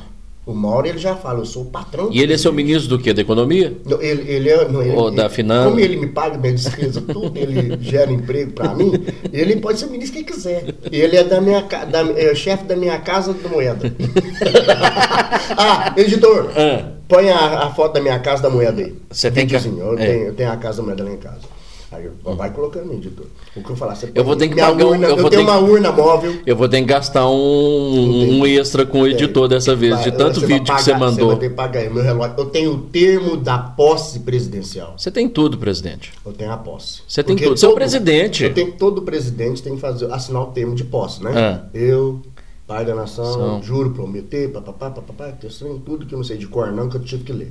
[0.48, 2.08] O Mauro ele já fala, eu sou o patrão.
[2.10, 3.12] E ele é seu ministro do quê?
[3.12, 3.76] Da economia?
[3.84, 4.66] Não, Ele, ele é.
[4.66, 5.68] Não, ele, Ou da ele- finança.
[5.68, 8.92] Como ele me paga minha despesa, tudo, ele gera emprego pra mim,
[9.30, 10.74] ele pode ser o ministro que quiser.
[10.90, 13.92] Ele é da minha da, é chefe da minha casa do moeda.
[15.56, 16.92] ah, editor, Ah.
[17.06, 18.94] põe a, a foto da minha casa da moeda aí.
[19.10, 20.06] Você tem que- Videozinho, Eu, é.
[20.06, 21.40] tenho, eu tenho a casa da moeda lá em casa.
[21.90, 23.24] Aí vai colocando, editor.
[23.56, 25.30] O que eu falar, você Eu vou ter que pagar um- urna, eu eu, vou
[25.30, 26.34] tenho ter uma urna móvel.
[26.44, 30.40] Eu vou ter que gastar um, um extra com o editor dessa vez, de tanto
[30.40, 31.28] vídeo que você pagar- Você mandou.
[31.28, 32.34] vai ter que pagar meu relógio.
[32.36, 34.94] Eu tenho o termo da posse presidencial.
[34.98, 36.12] Você tem tudo, presidente.
[36.26, 37.00] Eu tenho a posse.
[37.08, 37.58] Você tem Porque tudo.
[37.58, 38.44] Você é o presidente.
[38.44, 41.32] Eu tenho, todo presidente tem que fazer, assinar o termo de posse, né?
[41.34, 41.68] Ah.
[41.72, 42.20] Eu,
[42.66, 43.62] pai da nação, São.
[43.62, 47.00] juro prometer, papapá, papapá, questão, tudo que eu não sei de cor não, que eu
[47.02, 47.50] tive que ler.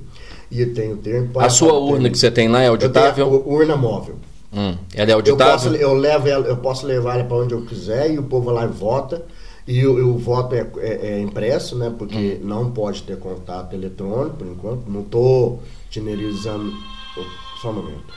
[0.51, 1.29] E eu tenho o termo.
[1.39, 2.11] A sua urna termo.
[2.11, 3.25] que você tem lá é Eu tenho auditável?
[3.25, 4.15] a urna móvel.
[4.57, 5.31] Hum, ela é Eu posso,
[5.67, 5.73] auditável?
[5.75, 8.65] eu, levo ela, eu posso levar ela para onde eu quiser e o povo lá
[8.65, 9.23] e vota.
[9.67, 11.93] E o, o voto é, é- é impresso, né?
[11.97, 12.47] Porque Hum.
[12.47, 14.89] não pode ter contato eletrônico por enquanto.
[14.89, 16.73] Não estou generalizando.
[17.17, 18.13] Oh, Só um momento.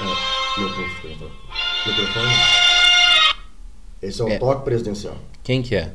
[0.00, 1.32] É, meu microfone.
[1.86, 2.32] Microfone.
[4.02, 4.38] Esse é o É.
[4.38, 5.16] toque presidencial.
[5.42, 5.92] Quem que é?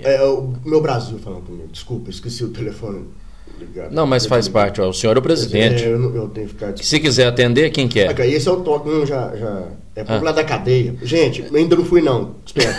[0.00, 1.68] É o meu Brasil falando comigo.
[1.68, 3.06] Desculpa, esqueci o telefone
[3.58, 3.92] ligado.
[3.92, 5.84] Não, mas faz parte, ó, o senhor é o presidente.
[5.84, 6.76] É, eu, não- eu tenho que ficar.
[6.76, 8.10] Se quiser atender, quem quer?
[8.10, 8.88] Ok, esse é o toque.
[8.88, 9.62] Hum, já, já.
[9.94, 10.32] É por Ah.
[10.32, 10.94] da cadeia.
[11.02, 12.36] Gente, eu ainda não fui, não.
[12.44, 12.76] Espera.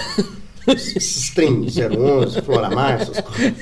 [0.67, 3.53] Esses trem 011, Floramar, essas coisas.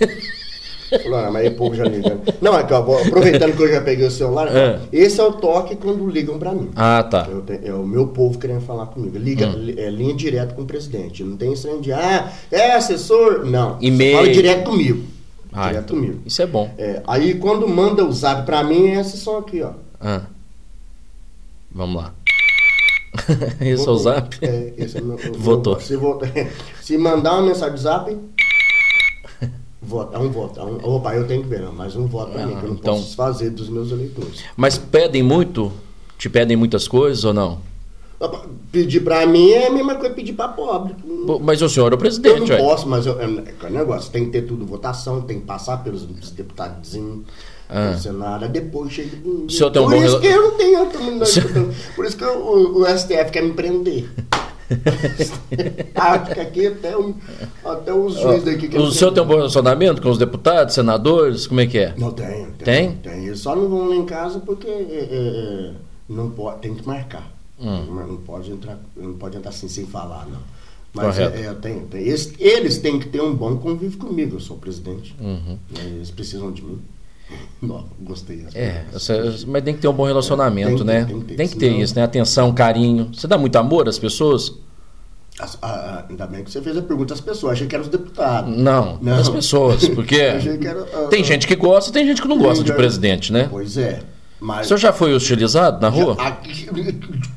[1.04, 2.22] Floramar, aí o povo já ligando.
[2.42, 4.80] Não, aqui, ó, vou- aproveitando que eu já peguei o celular, É.
[4.94, 6.70] esse é o toque quando ligam pra mim.
[6.76, 7.28] Ah, tá.
[7.64, 9.18] É o meu povo querendo falar comigo.
[9.18, 9.74] Liga, Hum.
[9.78, 11.24] é linha direta com o presidente.
[11.24, 13.46] Não tem isso de, ah, é assessor.
[13.46, 13.78] Não.
[13.82, 14.18] E-mail.
[14.18, 15.04] Fala direto comigo.
[15.56, 16.22] Ah, direto então, comigo.
[16.26, 16.74] isso é bom.
[16.78, 19.72] É, aí quando manda o zap pra mim, é esse som aqui, ó.
[20.00, 20.24] Ah.
[21.72, 22.14] Vamos lá.
[23.62, 24.38] Esse é o zap?
[24.42, 25.80] É, esse é o meu, Votou.
[25.80, 25.98] Se,
[26.82, 28.12] se mandar uma mensagem zap,
[29.82, 30.62] vota, é um voto.
[30.62, 32.70] Um, opa, eu tenho que ver, não, mas um voto pra Ah, mim, que eu
[32.70, 34.44] não então- posso desfazer dos meus eleitores.
[34.58, 35.72] Mas pedem muito?
[36.18, 37.60] Te pedem muitas coisas ou não?
[38.72, 40.96] Pedir pra mim é a mesma coisa que pedir pra pobre.
[41.42, 42.58] Mas o senhor é o Eu presidente, não ué.
[42.58, 46.04] posso, mas eu, é, é negócio, tem que ter tudo votação, tem que passar pelos
[46.32, 47.24] deputadinhos.
[47.68, 47.92] Ah.
[47.92, 49.18] do Senado, depois chega.
[49.28, 52.24] O senhor tem um Por bom isso que eu não tenho senhor- Por isso que
[52.24, 54.08] eu- o, o STF quer me prender.
[55.96, 57.16] Acho que aqui até, o,
[57.64, 61.48] até os juízes daqui querem O senhor tem um bom relacionamento com os deputados, senadores?
[61.48, 61.94] Como é que é?
[61.98, 62.48] Não, tem.
[62.64, 62.92] Tem?
[62.98, 63.26] Tem.
[63.26, 65.72] Eles só não vão lá em casa porque é, é, é,
[66.10, 67.32] não pode, tem que marcar.
[67.60, 67.86] Hum.
[67.90, 70.40] Mas Não pode entrar, não pode entrar assim sem falar, não.
[70.94, 72.02] Mas é, é, tem, tem.
[72.02, 75.14] Eles, eles têm que ter um bom convívio comigo, eu sou o presidente.
[75.20, 75.58] Uhum.
[75.78, 76.80] Eles precisam de mim.
[77.62, 78.46] Não, gostei.
[78.54, 78.86] É,
[79.48, 81.06] mas tem que ter um bom relacionamento, Tem né?
[81.06, 82.04] tem que ter, Tem que ter senão- isso, né?
[82.04, 83.10] Atenção, carinho.
[83.14, 84.54] Você dá muito amor às pessoas?
[85.40, 85.58] As-
[86.08, 87.54] ainda bem que você fez a pergunta às pessoas.
[87.54, 88.56] Achei que eram os deputados.
[88.56, 89.18] Não, Não.
[89.18, 92.64] às pessoas, porque era, ah, tem ah, gente que gosta, tem gente que não gosta
[92.64, 93.48] de Tem, presidente, né?
[93.50, 94.02] Pois é.
[94.42, 94.68] O Mas.
[94.68, 96.18] senhor já foi hostilizado na rua?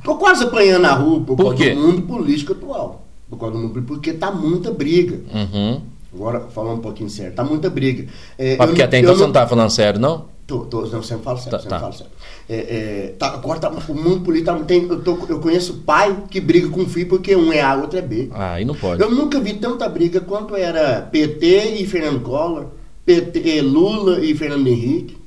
[0.05, 1.75] Tô quase apanhando na rua por, Por causa quê?
[1.75, 3.07] do mundo político atual.
[3.31, 5.21] Por causa do mundo porque tá muita briga.
[5.33, 5.81] Uhum.
[6.15, 8.07] Agora, falando um pouquinho sério, tá muita briga.
[8.39, 10.25] É, Mas porque não- até então você não tá falando sério, não?
[10.47, 11.81] Tô, tô, não, sempre falo sério, Tá, sempre tá.
[11.81, 12.13] falo sério.
[12.49, 16.17] É, é, tá, agora tá, o mundo político tá- tem, eu, tô- eu conheço pai
[16.31, 18.31] que briga com filho porque um é A, outro é B.
[18.33, 19.03] Ah, aí não pode.
[19.03, 22.69] Eu nunca vi tanta briga quanto era PT e Fernando Collor,
[23.05, 25.19] PT, Lula e Fernando Henrique.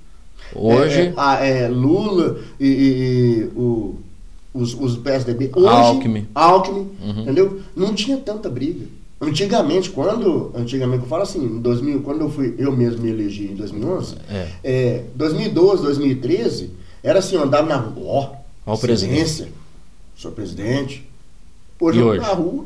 [0.55, 3.95] Hoje, É, é, é, Lula e, e- e o-
[4.53, 5.51] os, os PSDB.
[5.55, 6.27] Hoje, Alckmin.
[6.35, 7.21] Alckmin, Uhum.
[7.21, 7.61] entendeu?
[7.75, 8.85] Não tinha tanta briga.
[9.19, 10.51] Antigamente, quando.
[10.55, 14.15] Antigamente, eu falo assim, em 2000, quando eu fui, eu mesmo me elegi em 2011,
[14.29, 14.47] É.
[14.63, 16.71] é, 2012, 2013,
[17.03, 18.29] era assim, eu andava na rua, ó,
[18.65, 19.47] Ó o excelência,
[20.17, 21.07] senhor presidente.
[21.79, 22.19] Hoje E eu hoje?
[22.21, 22.65] na rua,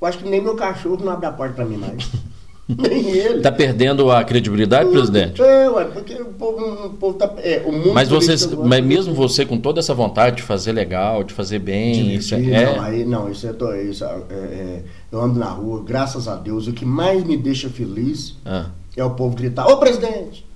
[0.00, 2.08] eu acho que nem meu cachorro não abre a porta pra mim mais.
[2.68, 3.40] nem ele.
[3.40, 5.42] tá perdendo a credibilidade, presidente?
[5.42, 7.32] É, ué, porque o povo, o povo tá.
[7.38, 10.72] É, o mundo Mas você, agora- mas mesmo você com toda essa vontade de fazer
[10.72, 14.16] legal, de fazer bem, isso é, é- Não, aí, não, isso é, to- isso é,
[14.30, 18.66] é, eu ando na rua, graças a Deus, o que mais me deixa feliz Ah,
[18.96, 20.46] é o povo gritar, ô presidente!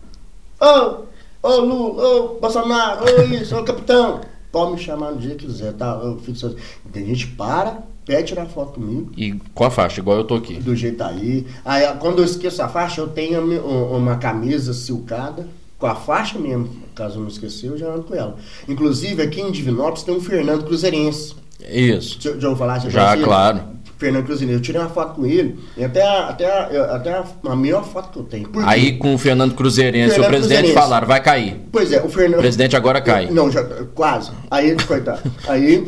[0.61, 1.05] Ô!
[1.43, 2.03] Ô Lula!
[2.05, 3.05] Ô Bolsonaro!
[3.05, 3.55] Ô isso!
[3.57, 4.21] Ô capitão!
[4.51, 6.01] Pode me chamar do jeito que quiser, tá?
[6.03, 6.55] Eu fico.
[6.91, 10.55] Tem gente para, pede tirar foto comigo, e com a faixa, igual eu tô aqui.
[10.55, 11.45] do jeito aí.
[11.65, 15.47] Aí quando eu esqueço a faixa, eu tenho um- uma camisa silcada,
[15.79, 16.71] com a faixa mesmo.
[16.95, 18.37] Caso eu não esquecer, eu já ando com ela.
[18.67, 21.35] Inclusive, aqui em Divinópolis tem um Fernando Cruzeirense.
[21.71, 22.17] Isso.
[22.21, 22.79] Já, já ouviu falar?
[22.79, 23.25] Já, conhece ele?
[23.25, 23.61] claro.
[23.99, 24.59] Fernando Cruzeirense.
[24.59, 27.57] Eu tirei uma foto com ele, e até a, até a, eu- até a, a
[27.57, 28.49] melhor foto que eu tenho.
[28.49, 28.69] Por quê?
[28.71, 30.83] Aí com o Fernando Cruzeirense e o Fernando presidente Cruzeirense.
[30.83, 31.57] falaram, vai cair.
[31.73, 32.39] Pois é, o Fernando.
[32.39, 33.31] O presidente agora cai.
[33.31, 33.65] Não, já,
[33.95, 34.31] quase.
[34.51, 35.21] Aí, coitado.
[35.49, 35.87] Aí,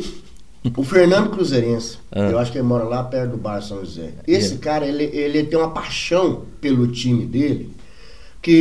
[0.75, 2.29] o Fernando Cruzeirense, Ah.
[2.29, 4.13] eu acho que ele mora lá perto do Bar São José.
[4.27, 4.59] Esse Ele.
[4.59, 7.73] cara, ele, ele tem uma paixão pelo time dele.
[8.41, 8.51] Que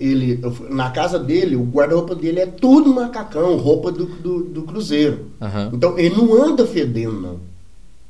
[0.00, 5.26] ele, na casa dele, o guarda-roupa dele é tudo macacão, roupa do, do, do Cruzeiro.
[5.40, 5.70] Aham.
[5.72, 7.40] Então ele não anda fedendo, não.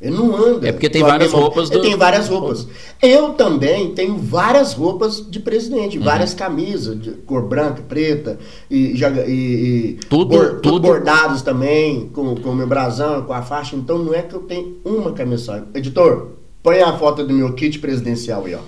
[0.00, 0.68] Ele não anda.
[0.68, 2.68] É porque tem várias mesma- roupas do- tem várias roupas.
[3.02, 5.44] Eu também tenho várias roupas de Uhum.
[5.44, 8.38] presidente, várias camisas de cor branca, preta
[8.70, 13.42] e, e- e Tudo- bor- tudo- bordados também, com com o meu brasão, com a
[13.42, 13.74] faixa.
[13.74, 15.66] Então não é que eu tenho uma camisa.
[15.74, 16.28] Editor,
[16.62, 18.61] põe a foto do meu kit presidencial aí, ó.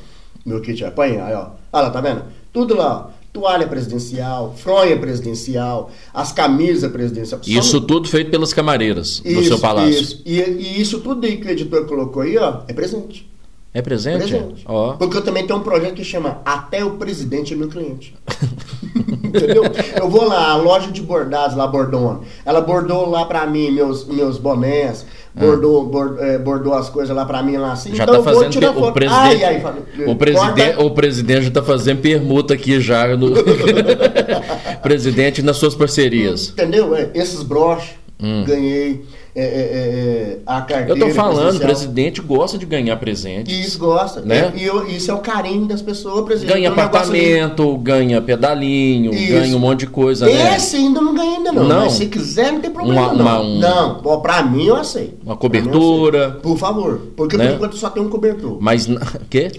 [0.45, 1.51] Meu kit, põe aí, ó.
[1.73, 2.25] Olha lá, tá vendo?
[2.53, 3.20] Tudo lá, ó.
[3.33, 7.47] Toalha presidencial, fronha presidencial, as camisas presidenciais.
[7.47, 10.01] Isso tudo feito pelas camareiras do isso, seu palácio.
[10.01, 10.23] Isso.
[10.27, 13.31] E, e isso tudo aí que o editor colocou aí, ó, é presente.
[13.73, 14.27] É presente?
[14.29, 14.65] Presente.
[14.67, 14.95] Ó.
[14.95, 18.15] Porque eu também tenho um projeto que chama Até o Presidente é meu cliente.
[19.23, 19.63] Entendeu?
[19.97, 22.21] Eu vou lá, a loja de bordados lá, Bordona.
[22.45, 27.25] Ela bordou lá pra mim meus, meus bonés, bordou, bor- eh, bordou as coisas lá
[27.25, 27.95] pra mim lá assim.
[27.95, 28.95] Já então tá fazendo tirar per- o foto.
[28.95, 29.23] presidente.
[29.25, 33.31] Ai, ai, falei, o, presidente corta- o presidente já tá fazendo permuta aqui já no
[34.83, 36.49] presidente nas suas parcerias.
[36.49, 36.95] Entendeu?
[36.97, 37.91] É, esses broches,
[38.23, 38.45] Hum.
[38.47, 39.05] ganhei.
[39.35, 40.91] É, é, é, a carteira.
[41.01, 43.51] Eu tô falando, o presidente gosta de ganhar presente.
[43.59, 44.21] Isso gosta.
[44.21, 44.53] Né?
[44.57, 46.53] E eu- isso é o carinho das pessoas, presidente.
[46.55, 49.33] Ganha É apartamento, ganha pedalinho, Isso.
[49.33, 50.57] ganha um monte de coisa, né?
[50.57, 51.65] Esse ainda não ganha ainda não.
[51.65, 51.81] Não.
[51.81, 53.21] Mas se quiser, não tem problema Uma- não.
[53.25, 55.17] uma- um- Não, Pô, pra mim eu aceito.
[55.25, 56.27] Uma cobertura.
[56.29, 56.41] aceito.
[56.43, 57.01] Por favor.
[57.17, 57.47] Porque Né?
[57.49, 58.59] por enquanto só tem um cobertor.
[58.61, 58.87] Mas.
[58.87, 59.51] na- Quê?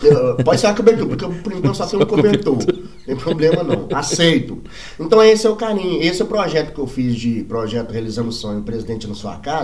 [0.43, 2.57] Pode ser uma cobertura, porque por enquanto só tem um cobertor.
[2.57, 3.88] Não tem problema não.
[3.97, 4.60] Aceito.
[4.99, 6.01] Então esse é o carinho.
[6.01, 9.36] Esse é o projeto que eu fiz de projeto Realizando o Sonho, Presidente na Sua
[9.38, 9.61] Casa.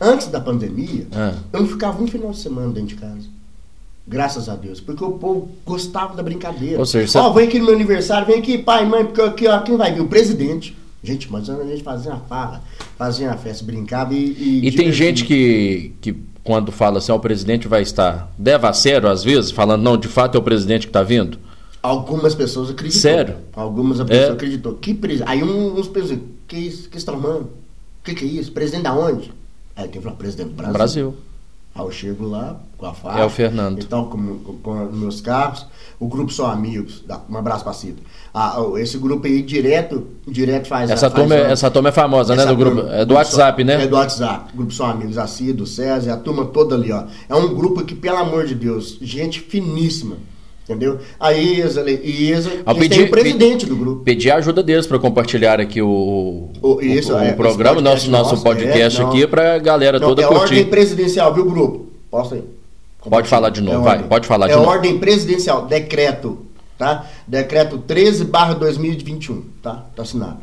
[0.00, 1.34] Antes da pandemia, Ah.
[1.52, 3.28] eu não ficava um final de semana dentro de casa.
[4.08, 4.80] Graças a Deus.
[4.80, 6.78] Porque o povo gostava da brincadeira.
[6.78, 9.60] Ou seja, Ó, vem aqui no meu aniversário, vem aqui, pai, mãe, porque aqui, ó,
[9.60, 10.00] quem vai vir?
[10.00, 10.76] O presidente.
[11.02, 12.62] Gente, mas a gente fazia uma farra,
[12.98, 14.60] fazia uma festa, brincava e.
[14.62, 16.14] E, E tem gente que, que
[16.44, 18.30] quando fala assim, ó, o presidente vai estar.
[18.38, 21.38] Leva a sério, às vezes, falando, não, de fato é o presidente que está vindo.
[21.82, 23.00] Algumas pessoas acreditam.
[23.00, 23.36] Sério?
[23.54, 24.32] Algumas pessoas É.
[24.32, 24.74] acreditou.
[24.74, 25.22] Que pres...
[25.24, 26.68] Aí uns pensam, que?
[26.88, 27.48] Que estão armando?
[28.00, 28.52] O que, que é isso?
[28.52, 29.32] Presidente da onde?
[29.76, 30.72] Aí tem que falar, presidente do Brasil.
[30.72, 31.14] Brasil.
[31.74, 33.20] Aí eu chego lá com a faixa.
[33.20, 33.78] É o Fernando.
[33.80, 35.66] Então, com, com, com meus carros.
[36.00, 37.04] O grupo Só Amigos.
[37.28, 38.00] Um abraço pra Cida.
[38.34, 40.90] Ah, o- esse grupo aí direto, direto faz.
[40.90, 42.44] Essa faz turma, é- a- essa turma é famosa, né?
[42.46, 43.84] Do grupo, é do WhatsApp, Só- né?
[43.84, 44.52] É do WhatsApp.
[44.56, 47.04] Grupo Só Amigos, a Cida, o César, a turma toda ali, ó.
[47.28, 50.16] É um grupo que, pelo amor de Deus, gente finíssima.
[50.70, 50.98] Entendeu?
[51.18, 54.04] A Isa, e Isa, têm pedir- o presidente do grupo.
[54.04, 58.08] Pedir a ajuda deles para compartilhar aqui o, O- isso, o, é, o programa, esse
[58.08, 60.64] nosso, podcast nosso nosso, podcast é, aqui, para a galera Não, toda é ordem curtir.
[60.66, 61.86] presidencial, viu, grupo?
[62.08, 62.44] Posso aí?
[63.08, 64.08] Pode falar de novo, É vai, ordem.
[64.08, 64.68] pode falar de é novo.
[64.68, 66.38] ordem presidencial, decreto,
[66.78, 67.06] tá?
[67.26, 69.86] Decreto 13 barra 2021, tá?
[69.96, 70.38] Tá assinado.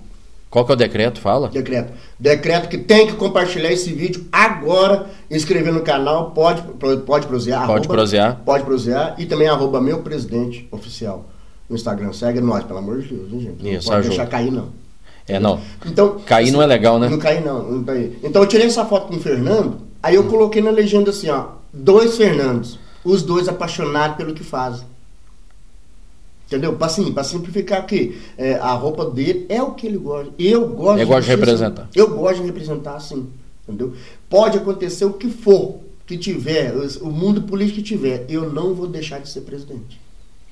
[0.50, 1.20] Qual que é o decreto?
[1.20, 1.50] Fala.
[1.50, 1.92] Decreto.
[2.18, 6.62] Decreto que tem que compartilhar esse vídeo agora, inscrever no canal, pode,
[7.06, 7.68] pode prosear.
[7.68, 8.42] Pode prosear.
[8.46, 11.26] Pode prosear e também arroba meu presidente oficial
[11.70, 12.14] no Instagram.
[12.14, 13.64] Segue nós, pelo amor de Deus, hein, gente?
[13.64, 14.16] Não Isso, pode ajuda.
[14.16, 14.70] deixar cair, não.
[15.28, 15.60] É, não.
[15.86, 17.10] Então, Cair não é legal, né?
[17.10, 17.96] Não caí não, não.
[18.24, 21.48] Então eu tirei essa foto com o Fernando, aí eu coloquei na legenda assim, ó,
[21.74, 24.86] dois Fernandos, os dois apaixonados pelo que fazem.
[26.48, 26.76] Entendeu?
[26.80, 30.32] Assim, pra simplificar aqui, é, a roupa dele é o que ele gosta.
[30.40, 31.82] Eu gosto Ele gosta de representar.
[31.84, 31.92] assim.
[31.94, 33.28] Eu gosto de representar assim,
[33.68, 33.94] entendeu?
[34.30, 38.88] Pode acontecer o que for, que tiver, o mundo político que tiver, eu não vou
[38.88, 40.00] deixar de ser presidente.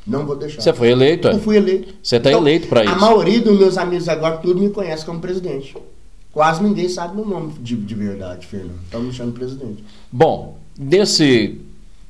[0.05, 0.61] Não vou deixar.
[0.61, 1.33] Você foi eleito, é?
[1.33, 1.93] Eu fui eleito.
[2.03, 2.99] Você tá eleito pra A isso.
[2.99, 5.75] maioria dos meus amigos agora tudo me conhece como presidente.
[6.31, 8.75] Quase ninguém sabe meu nome de, de verdade, Fernando.
[8.83, 9.83] Estão me chamando de presidente.
[10.11, 11.57] Bom, nesse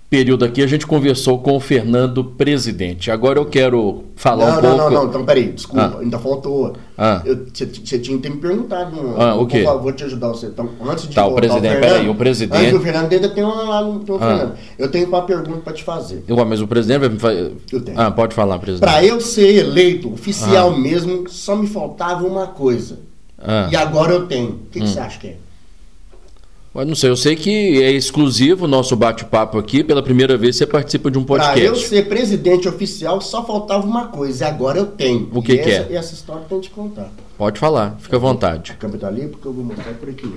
[0.10, 3.10] período aqui a gente conversou com o Fernando Presidente.
[3.12, 4.78] Agora eu quero falar não, um não, pouco.
[4.78, 6.00] não, não, então peraí, desculpa, Ah.
[6.00, 6.74] ainda faltou.
[6.98, 7.22] Ah.
[7.54, 7.66] Você
[8.00, 8.96] tinha que ter me perguntado.
[8.96, 9.16] Mano.
[9.22, 9.64] Ah, o Vou quê?
[9.64, 10.46] falar, Vou te ajudar você.
[10.48, 13.44] Então, antes de Tá, o presidente, Fernando, peraí, o presidente- Antes do Fernando, ainda tem
[13.44, 14.20] uma lá no Ah.
[14.20, 14.54] Fernando.
[14.80, 16.24] Eu tenho uma pergunta para te fazer.
[16.28, 17.52] Eu, mas o presidente vai me fazer.
[17.72, 18.00] Eu tenho.
[18.00, 18.90] Ah, pode falar, presidente.
[18.90, 20.78] Para eu ser eleito oficial Ah.
[20.78, 23.00] mesmo, só me faltava uma coisa.
[23.38, 23.68] Ah.
[23.72, 24.50] E agora eu tenho.
[24.52, 24.88] O que, que Hum.
[24.88, 25.36] você acha que é?
[26.76, 29.82] Eu não sei, eu sei que é exclusivo o nosso bate-papo aqui.
[29.82, 31.88] Pela primeira vez você participa de um Para eu podcast.
[31.88, 34.44] ser presidente oficial, só faltava uma coisa.
[34.44, 35.30] E agora eu tenho.
[35.32, 35.94] O que E que essa, é?
[35.94, 37.10] E essa história tem que te contar.
[37.38, 38.74] Pode falar, fica à vontade.
[38.74, 40.30] A câmera tá ali porque eu vou mostrar por aqui.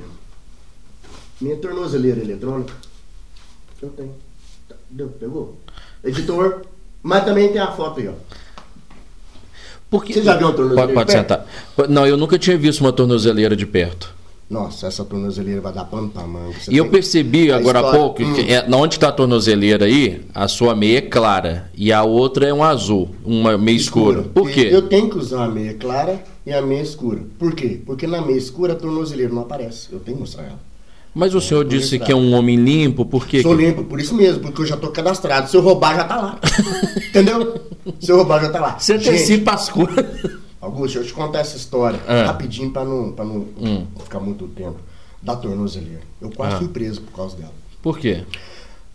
[1.41, 2.73] Minha tornozeleira eletrônica.
[3.83, 4.15] Eu tenho.
[4.69, 5.59] Tá, Deu, pegou?
[6.05, 6.63] Editor.
[7.03, 8.13] Mas também tem a foto aí, ó.
[9.91, 10.13] Porque...
[10.13, 11.47] Você já viu uma tornozeleira Pode, pode de sentar.
[11.89, 14.18] Não, eu nunca tinha visto uma tornozeleira de perto.
[14.49, 16.55] Nossa, essa tornozeleira vai dar pano pra manga.
[16.59, 18.33] Você E eu percebi agora há história- pouco, Hum.
[18.35, 22.47] que é, onde está a tornozeleira aí, a sua meia é clara e a outra
[22.47, 24.23] é um azul, uma meia escura.
[24.23, 24.69] Por quê?
[24.73, 27.21] Eu tenho que usar a meia clara e a meia escura.
[27.39, 27.81] Por quê?
[27.85, 29.89] Porque na meia escura a tornozeleira não aparece.
[29.93, 30.59] Eu tenho que mostrar ela.
[31.15, 33.43] Mas o senhor por disse que é um homem limpo, por quê?
[33.43, 35.51] Sou limpo, por isso mesmo, porque eu já tô cadastrado.
[35.51, 36.39] Se eu roubar, já tá lá.
[37.11, 37.55] Entendeu?
[38.01, 38.79] Se eu roubar, já tá lá.
[38.79, 40.07] Você antecipa as coisas.
[40.61, 42.25] Augusto, deixa eu te contar essa história Ah.
[42.27, 43.87] rapidinho pra não, pra não Hum.
[44.03, 44.77] ficar muito tempo.
[45.23, 46.01] Da tornozeleira.
[46.21, 46.59] Eu quase Ah.
[46.59, 47.53] fui preso por causa dela.
[47.83, 48.25] Por quê?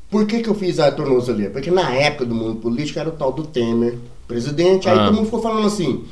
[0.09, 1.51] Por que, que eu fiz a tornozeleira?
[1.51, 3.97] Porque na época do mundo político era o tal do Temer,
[4.27, 5.05] presidente, aí Ah.
[5.05, 6.03] todo mundo ficou falando assim.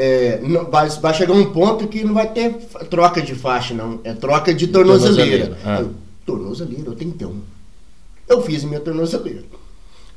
[0.00, 2.52] é, não- vai, vai chegar um ponto que não vai ter
[2.88, 3.98] troca de faixa, não.
[4.04, 5.46] É troca de tornozeleira.
[5.46, 5.80] Tornozeleira, ah.
[5.80, 5.90] Eu,
[6.24, 7.40] tornozeleira, eu tenho que ter um.
[8.28, 9.42] Eu fiz minha tornozeleira.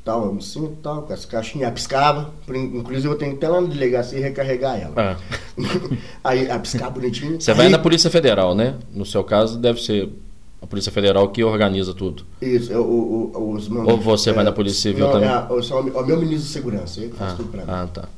[0.04, 2.30] Tal, eu me sinto, tal, com essa caixinha, piscava.
[2.44, 4.92] Por in- Inclusive eu tenho que até lá na delegacia e recarregar ela.
[4.96, 5.16] Ah.
[6.24, 7.40] aí a piscar bonitinho.
[7.40, 8.74] Você vai aí, na Polícia Federal, né?
[8.92, 10.08] No seu caso, deve ser
[10.60, 12.24] a Polícia Federal que organiza tudo.
[12.40, 12.82] Isso, é o,
[13.32, 15.28] o, os meus- Ou você vai na Polícia Civil não, também?
[15.28, 17.70] É, o, o meu ministro de segurança, ele que faz Ah, tudo pra mim.
[17.70, 18.08] ah, tá.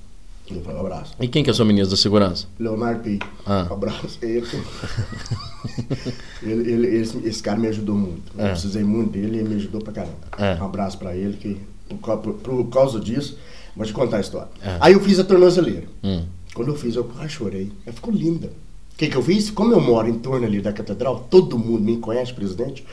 [0.50, 1.14] Um abraço.
[1.20, 2.46] E quem que é seu ministro da Segurança?
[2.58, 3.18] Leonardo Pi.
[3.46, 3.66] Ah.
[3.70, 4.18] Um abraço.
[4.20, 4.42] Ele,
[6.42, 8.30] ele, ele- esse, esse cara me ajudou muito.
[8.36, 8.50] Eu É.
[8.50, 10.14] precisei muito dele e ele me ajudou pra caramba.
[10.38, 10.54] É.
[10.60, 11.58] Um abraço pra ele, que
[12.00, 13.38] por, por- por causa disso,
[13.76, 14.48] vou te contar a história.
[14.62, 14.76] É.
[14.80, 15.84] Aí eu fiz a tornozeleira.
[16.02, 16.22] Hum.
[16.54, 17.70] Quando eu fiz, eu quase chorei.
[17.84, 18.46] Ela ficou linda.
[18.94, 19.50] O que, que eu fiz?
[19.50, 22.84] Como eu moro em torno ali da catedral, todo mundo me conhece, presidente.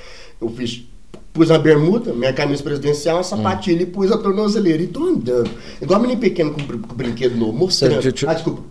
[0.42, 0.84] Eu fiz,
[1.32, 4.82] pus a bermuda, minha camisa presidencial, a sapatilha e pus a tornozeleira.
[4.82, 5.50] E tô andando.
[5.80, 8.00] Igual menino pequeno com, com brinquedo novo, mostrando.
[8.28, 8.64] Ah, desculpa.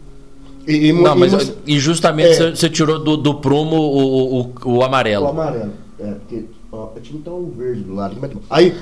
[0.66, 2.50] E, e, Não, e mas e justamente É.
[2.54, 5.28] você, tirou do, do prumo o, o, o o amarelo.
[5.28, 5.72] amarelo.
[6.00, 6.44] É, porque.
[6.72, 8.16] Ó, eu tinha então o verde do lado.
[8.20, 8.74] mas- Aí.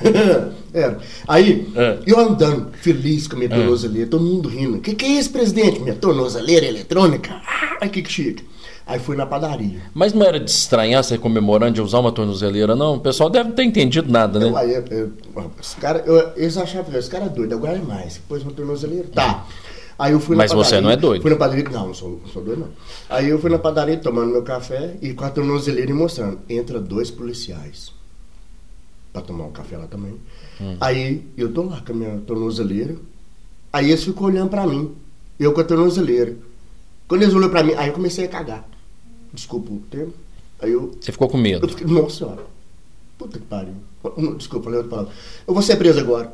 [0.74, 1.98] é, aí, É.
[2.06, 4.78] eu andando, feliz com a minha tornozeleira, todo mundo rindo.
[4.80, 5.80] Que que é isso, presidente?
[5.80, 7.40] Minha tornozeleira eletrônica?
[7.80, 8.44] Ah, que que chique.
[8.86, 9.80] Aí fui na padaria.
[9.92, 12.94] Mas não era de estranhar você comemorando de usar uma tornozeleira, não?
[12.94, 14.58] O pessoal deve ter entendido nada, Eu, né?
[14.58, 15.12] aí, eu, eu,
[15.60, 18.16] esse cara, eu, eles achavam que esse cara é doido, agora é mais.
[18.16, 19.08] Pôs uma tornozeleira.
[19.12, 19.46] Tá.
[19.98, 21.20] Aí eu fui Mas na você padaria, não é doido.
[21.20, 22.68] Fui na padaria, não, não sou, não sou doido, não.
[23.10, 26.38] Aí eu fui na padaria tomando meu café e com a tornozeleira e mostrando.
[26.48, 27.92] Entra dois policiais
[29.18, 30.14] pra tomar um café lá também.
[30.60, 30.76] Hum.
[30.80, 32.96] Aí eu tô lá com a minha tornozeleira.
[33.72, 34.92] Aí eles ficam olhando pra mim.
[35.38, 36.36] Eu com a tornozeleira.
[37.06, 38.68] Quando eles olham pra mim, aí eu comecei a cagar.
[39.32, 40.12] Desculpa o termo.
[40.60, 41.68] Aí eu Você ficou com medo.
[41.68, 42.42] fiquei, nossa senhora.
[43.16, 43.74] Puta que pariu.
[44.16, 45.12] Não, Desculpa, outra palavra.
[45.46, 46.32] Eu vou ser preso agora.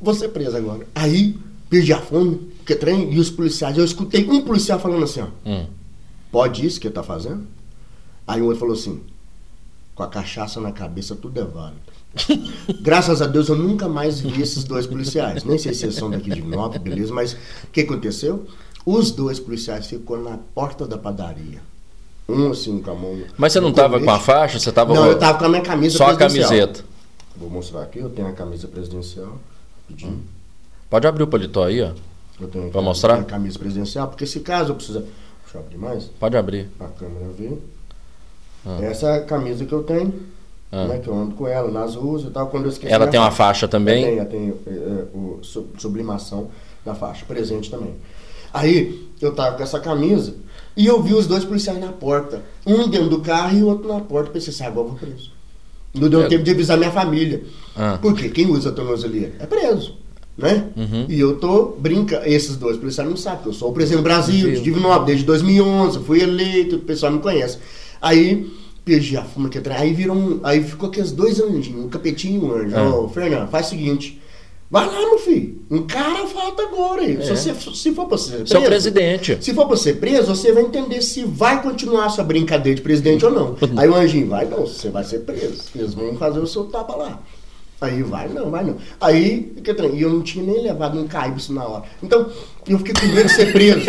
[0.00, 0.86] Vou ser preso agora.
[0.94, 1.36] Aí,
[1.68, 3.76] perdi a fome, que trem, e os policiais.
[3.76, 5.28] Eu escutei um policial falando assim, ó.
[5.44, 5.66] Hum.
[6.30, 7.46] Pode isso que tá fazendo?
[8.26, 9.00] Aí o outro falou assim,
[9.98, 11.80] com a cachaça na cabeça tudo é válido.
[12.80, 15.42] Graças a Deus eu nunca mais vi esses dois policiais.
[15.42, 18.46] Nem sei se eles são daqui de Nova, beleza, mas o que aconteceu?
[18.86, 21.60] Os dois policiais ficou na porta da padaria.
[22.28, 23.20] Um assim com a mão.
[23.36, 24.60] Mas você não no tava com a faixa?
[24.60, 26.84] Você tava Não, eu tava com a minha camisa Só a camiseta.
[27.36, 29.36] Vou mostrar aqui, eu tenho a camisa presidencial.
[29.82, 30.22] Rapidinho.
[30.88, 31.90] Pode abrir o paletó aí, ó.
[32.40, 33.14] Eu tenho a- mostrar?
[33.18, 35.00] a camisa presidencial, porque se caso eu precisar.
[35.00, 36.68] Deixa eu abrir mais, Pode abrir.
[36.78, 37.60] a câmera ver.
[38.66, 38.78] Ah.
[38.82, 40.12] Essa é camisa que eu tenho,
[40.70, 40.86] Ah.
[40.86, 42.48] né, que eu ando com ela nas ruas e tal.
[42.48, 44.04] Quando eu esqueci Ela tem uma faixa também?
[44.16, 46.48] Eu tenho é, é, o su- sublimação
[46.84, 47.94] da faixa, presente também.
[48.52, 50.34] Aí, eu tava com essa camisa
[50.76, 52.42] e eu vi os dois policiais na porta.
[52.66, 54.30] Um dentro do carro e o outro na porta.
[54.30, 55.30] Pensei assim, agora eu vou preso.
[55.94, 56.28] Não deu É.
[56.28, 57.42] tempo de avisar minha família.
[57.76, 57.98] Ah.
[58.00, 59.96] Porque quem usa tornozeleira é preso.
[60.36, 60.68] Né?
[60.76, 61.06] Uhum.
[61.08, 64.04] E eu tô brinca, esses dois policiais não sabem que eu sou o presidente do
[64.04, 67.58] Brasil, de Divinópolis, desde 2011, fui eleito, o pessoal me conhece.
[68.00, 68.50] Aí,
[68.84, 72.40] perdi a fuma que atrás, aí viram, um- aí ficou aqueles dois anjinhos, um capetinho
[72.42, 72.76] e um anjo.
[72.76, 72.94] Ah.
[72.96, 74.20] Ô, Fernando, faz o seguinte,
[74.70, 77.22] vai lá, meu filho, um cara falta agora aí.
[77.22, 77.34] Se, É.
[77.54, 79.38] você, se for pra ser preso, Seu presidente.
[79.40, 82.82] se for pra ser preso, você vai entender se vai continuar a sua brincadeira de
[82.82, 83.56] presidente ou não.
[83.76, 85.64] Aí o anjinho vai, não, você vai ser preso.
[85.74, 87.20] Eles vão fazer o seu tapa lá.
[87.80, 88.76] Aí vai, não, vai não.
[89.00, 89.52] Aí,
[89.94, 91.84] e eu não tinha nem levado um caibro na hora.
[92.02, 92.28] Então,
[92.66, 93.80] eu fiquei com medo de ser preso.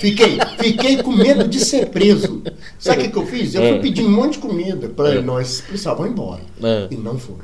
[0.00, 2.42] Fiquei, fiquei com medo de ser preso.
[2.78, 3.54] Sabe o que, que eu fiz?
[3.54, 3.78] Eu fui É.
[3.80, 5.20] pedir um monte de comida para É.
[5.20, 6.40] nós, policial, vão embora.
[6.62, 6.86] É.
[6.90, 7.40] E não foram.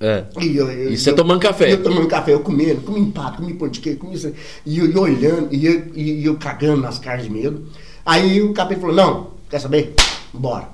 [0.00, 0.24] É.
[0.40, 1.72] E, eu, eu- E você eu- tomando café?
[1.72, 4.32] Eu tomando café, eu comendo, comi empate, comi pão de queijo, comi isso.
[4.66, 7.68] E eu, olhando, e eu, e eu cagando nas caras de medo.
[8.04, 9.94] Aí o capeta falou, não, quer saber?
[10.34, 10.68] Bora.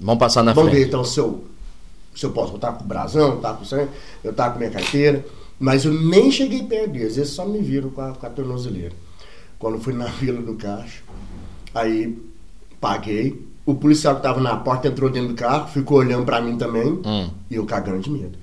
[0.00, 0.88] Vamos passar na Vamos ver frente.
[0.88, 1.44] então se eu,
[2.20, 2.54] se eu posso.
[2.54, 3.90] Eu tava com o brasão, eu tava com sangue,
[4.22, 5.24] eu tava com minha carteira.
[5.58, 8.92] Mas eu nem cheguei perto deles, eles só me viram com a, com a tornozeleira.
[9.58, 11.02] Quando fui na fila do caixa,
[11.74, 12.16] aí
[12.80, 13.48] paguei.
[13.66, 17.00] O policial que tava na porta entrou dentro do carro, ficou olhando pra mim também.
[17.04, 17.30] Hum.
[17.50, 18.38] E eu cagando de medo.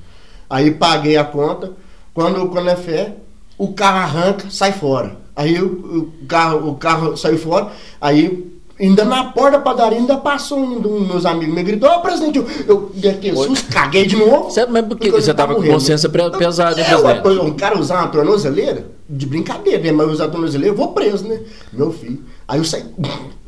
[0.50, 1.74] Aí paguei a conta.
[2.13, 3.16] Quando, quando é fé,
[3.58, 5.18] o carro arranca, sai fora.
[5.36, 7.72] Aí o, o carro, o carro saiu fora.
[8.00, 12.02] Aí, ainda na porta da padaria, ainda passou um dos meus amigos me gritou, ô
[12.02, 14.50] presidente, eu, eu dei aquele susto, caguei de novo.
[14.52, 17.50] Você, mas por que Porque eu você tava com consciência pesada, É, ué, presidente?
[17.52, 19.92] Um cara usar uma tornozeleira, de brincadeira, né?
[19.92, 21.40] Mas usar a tornozeleira, eu vou preso, né?
[21.74, 22.24] Meu filho.
[22.48, 22.86] Aí eu saí,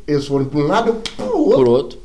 [0.06, 1.56] eles foram para um lado, eu pro outro.
[1.56, 1.98] Por outro.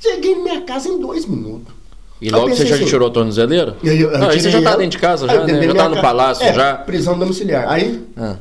[0.00, 1.72] Cheguei na minha casa em dois minutos.
[2.20, 3.76] E logo eu você já assim, tirou a tornozeleira?
[3.82, 5.60] Eu- eu Não, aí você já tá dentro de casa, já, né?
[5.62, 6.00] Já tá no casa.
[6.00, 6.74] palácio, É, já.
[6.76, 7.68] Prisão domiciliar.
[7.68, 8.36] Aí Ah.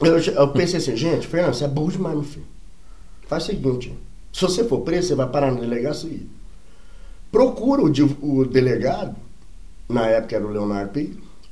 [0.00, 2.46] eu, eu pensei assim, gente, Fernando, você é burro demais, meu filho.
[3.34, 3.92] Faz o seguinte,
[4.32, 6.20] se você for preso, você vai parar no delegacia.
[7.32, 7.90] Procura o,
[8.22, 9.16] o delegado,
[9.88, 11.00] na época era o Leonardo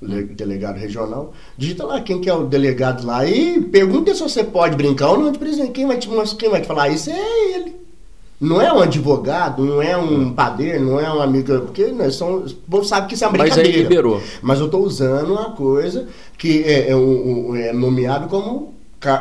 [0.00, 4.44] le- delegado regional, digita lá quem que é o delegado lá e pergunta se você
[4.44, 5.72] pode brincar ou não de presidente.
[5.72, 7.82] Quem vai te, quem vai te falar isso é ele.
[8.40, 12.52] Não é um advogado, não é um padeiro, não é um amigo, porque nós somos,
[12.52, 13.88] o povo sabe que isso é uma Mas aí brincadeira.
[13.88, 14.20] liberou.
[14.40, 16.06] Mas eu estou usando uma coisa
[16.38, 18.72] que é, é um- é nomeado como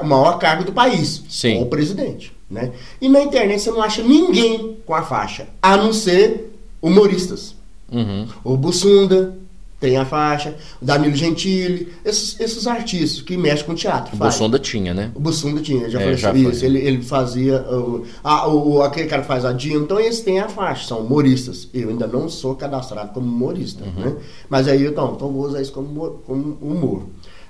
[0.02, 1.24] o maior cargo do país.
[1.30, 1.60] Sim.
[1.62, 2.32] O presidente.
[2.52, 2.72] Né?
[3.00, 7.56] E na internet você não acha ninguém com a faixa, a não ser humoristas.
[7.91, 8.28] Uhum.
[8.43, 9.38] O Bussunda
[9.80, 14.14] tem a faixa, o Danilo Gentili, esses, esses artistas que mexem com teatro.
[14.14, 14.36] O faz.
[14.36, 15.12] Bolsonaro tinha, né?
[15.16, 16.60] O Bussunda tinha, já É, já isso.
[16.60, 16.66] foi.
[16.70, 17.60] Ele, ele fazia.
[17.62, 21.68] O, ah, o, aquele cara faz a Dino, então eles têm a faixa, são humoristas.
[21.74, 23.91] Eu ainda não sou cadastrado como humorista, Uhum.
[24.12, 24.16] né?
[24.49, 27.04] Mas aí, então, então eu vou usar isso como, como humor.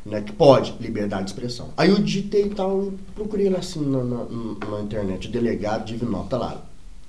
[0.05, 1.69] Né, que pode, liberdade de expressão.
[1.77, 6.37] Aí eu digitei e tal, procurei lá assim na, na, na internet, delegado de nota
[6.37, 6.63] lá,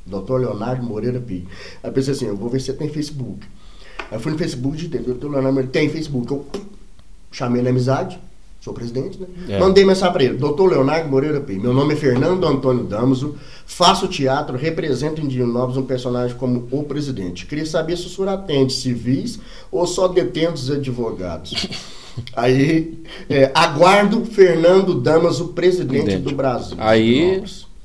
[0.04, 1.46] doutor Leonardo Moreira Pi.
[1.82, 3.46] Aí pensei assim, eu vou ver se tem Facebook.
[4.10, 6.30] Aí fui no Facebook, digitei, doutor Leonardo Moreira, tem Facebook.
[6.30, 6.46] Eu
[7.30, 8.20] chamei na amizade,
[8.60, 9.26] sou presidente, né?
[9.48, 9.58] É.
[9.58, 14.06] Mandei mensagem para ele, doutor Leonardo Moreira Pi, meu nome é Fernando Antônio Damaso, faço
[14.06, 17.46] teatro, represento em Divinópolis um personagem como o presidente.
[17.46, 19.40] Queria saber se o senhor atende civis
[19.70, 21.54] ou só detentos advogados.
[22.34, 26.22] Aí, é, aguardo Fernando Damas, o presidente, presidente.
[26.22, 26.76] do Brasil.
[26.78, 27.42] Aí.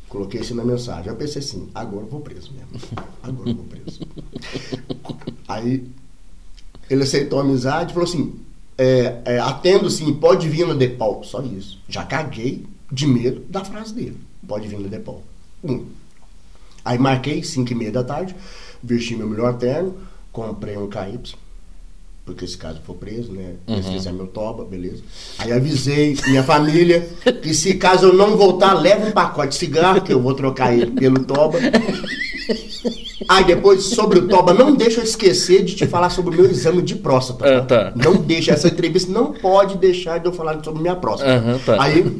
[0.09, 1.07] Coloquei isso na mensagem.
[1.07, 2.87] Eu pensei assim, agora eu vou preso mesmo.
[3.21, 3.99] Agora eu vou preso.
[5.47, 5.85] Aí
[6.89, 8.33] ele aceitou a amizade e falou assim:
[8.77, 11.23] é, é, atendo sim, pode vir no Depol.
[11.23, 11.79] Só isso.
[11.89, 14.17] Já caguei de medo da frase dele.
[14.47, 15.23] Pode vir no Depol.
[15.63, 15.85] Um.
[16.85, 18.33] Aí marquei, 5 e meia da tarde,
[18.81, 19.97] vesti meu melhor terno,
[20.31, 21.35] comprei um KY
[22.27, 23.53] porque esse caso for preso, né?
[23.65, 23.81] Uhum.
[23.81, 25.01] Se fizer meu toba, beleza.
[25.39, 27.07] Aí avisei minha família
[27.41, 30.73] que se caso eu não voltar, leva um pacote de cigarro, que eu vou trocar
[30.73, 31.57] ele pelo toba.
[33.29, 36.51] Aí depois, sobre o toba, não deixa eu esquecer de te falar sobre o meu
[36.51, 37.61] exame de próstata.
[37.61, 37.61] Tá?
[37.61, 37.93] Tá.
[37.95, 41.41] Não deixa, essa entrevista não pode deixar de eu falar sobre minha próstata.
[41.41, 41.81] Uhum, tá.
[41.81, 42.19] Aí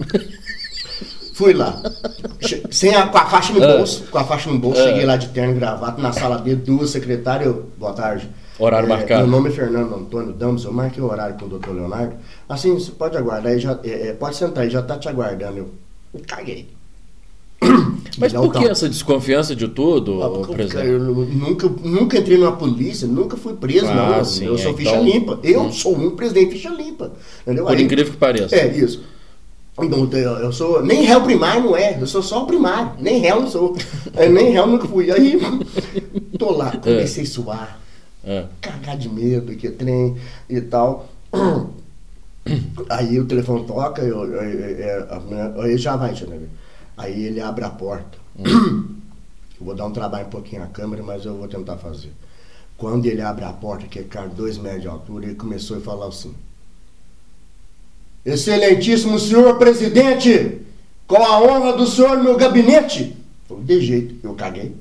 [1.34, 1.82] fui lá.
[2.72, 3.78] Sem a, com a faixa no ah.
[3.78, 4.86] bolso, com a faixa no bolso, uh.
[4.86, 8.30] cheguei lá de terno e gravata, na sala B, duas secretárias, eu, boa tarde.
[8.60, 9.28] Horário é, marcado.
[9.28, 12.16] Meu nome é Fernando Antônio Damos, eu marquei o horário com o doutor Leonardo.
[12.50, 15.58] Assim, você pode aguardar, aí já, é, é, pode sentar aí, já tá te aguardando.
[15.60, 15.70] Eu,
[16.14, 16.68] eu caguei.
[18.18, 20.88] Mas por que essa desconfiança de tudo, ah, presidente?
[20.88, 24.26] Eu nunca, nunca entrei numa polícia, nunca fui preso, ah, não.
[24.26, 25.04] Sim, eu sou é, ficha então...
[25.04, 25.40] limpa.
[25.44, 25.72] Eu hum.
[25.72, 27.12] sou um presidente ficha limpa.
[27.44, 27.66] Entendeu?
[27.66, 28.56] Por aí, incrível que pareça.
[28.56, 29.04] É, isso.
[29.80, 30.10] Então,
[30.42, 30.82] eu sou.
[30.82, 32.94] Nem réu primário não é, eu sou só o primário.
[33.00, 33.78] Nem réu não sou.
[34.16, 35.12] nem réu nunca fui.
[35.12, 35.40] Aí,
[36.40, 37.87] tô lá, comecei a suar
[38.28, 38.46] é.
[38.60, 40.18] cagar de medo, que trem
[40.50, 41.08] e tal.
[42.90, 46.48] Aí o telefone toca, eu, eu, eu, eu já vai, né?
[46.98, 48.18] Aí ele abre a porta.
[48.38, 48.96] Hum.
[49.60, 52.12] vou dar um trabalho um pouquinho à câmera, mas eu vou tentar fazer.
[52.78, 55.82] Quando ele abre a porta, que é cara dois metros de altura, ele começou a
[55.82, 56.34] falar assim.
[58.26, 60.62] Excelentíssimo senhor presidente,
[61.08, 63.16] com a honra do senhor no meu gabinete.
[63.50, 64.76] de jeito, eu caguei.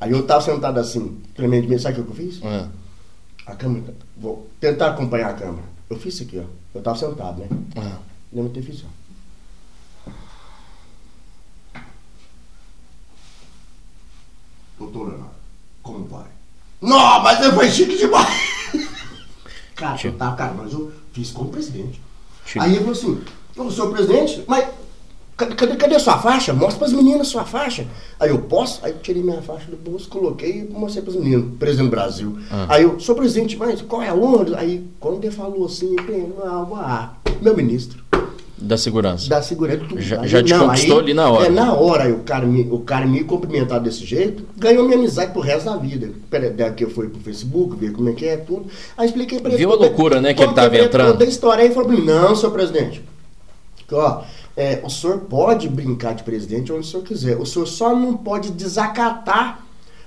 [0.00, 2.42] Aí eu tava sentado assim, tremendo, sabe o que eu fiz?
[2.42, 2.68] É.
[3.46, 5.64] A câmera, vou tentar acompanhar a câmera.
[5.90, 6.44] Eu fiz isso aqui, ó.
[6.74, 7.48] Eu tava sentado, né?
[7.74, 7.96] É.
[8.32, 8.86] Lembra ter feito isso,
[14.78, 15.34] Doutor Leonardo,
[15.82, 16.26] como vai?
[16.80, 18.28] Não, mas foi chique demais!
[19.74, 22.00] cara, eu tava, cara, mas eu fiz como presidente.
[22.56, 23.24] Aí ele falou assim,
[23.56, 24.68] ô, senhor presidente, mas
[25.38, 26.52] Cadê, cadê a sua faixa?
[26.52, 27.86] Mostra para as meninas sua faixa.
[28.18, 28.84] Aí eu posso?
[28.84, 31.90] Aí eu tirei minha faixa do bolso, coloquei e mostrei para as meninas, presidente do
[31.90, 32.38] Brasil.
[32.50, 32.66] Ah.
[32.70, 34.58] Aí eu, sou presidente, mas qual é a onda?
[34.58, 35.94] Aí quando ele falou assim,
[36.74, 38.02] ah, meu ministro.
[38.60, 39.28] Da segurança.
[39.28, 39.84] Da segurança.
[39.98, 41.46] Já, já te não, conquistou aí, ali na hora.
[41.46, 44.98] É, na hora, aí o cara, me, o cara me cumprimentar desse jeito, ganhou minha
[44.98, 46.10] amizade pro resto da vida.
[46.56, 48.66] Daqui eu fui pro Facebook, ver como é que é, tudo.
[48.96, 49.58] Aí expliquei para ele.
[49.58, 51.12] Viu a loucura, né, que ele tava entrando?
[51.12, 53.04] Toda a história aí falou pra mim, não, senhor presidente.
[53.92, 54.22] Ó,
[54.58, 57.36] é, o senhor pode brincar de presidente onde o senhor quiser.
[57.36, 59.60] O senhor só não pode desacatar,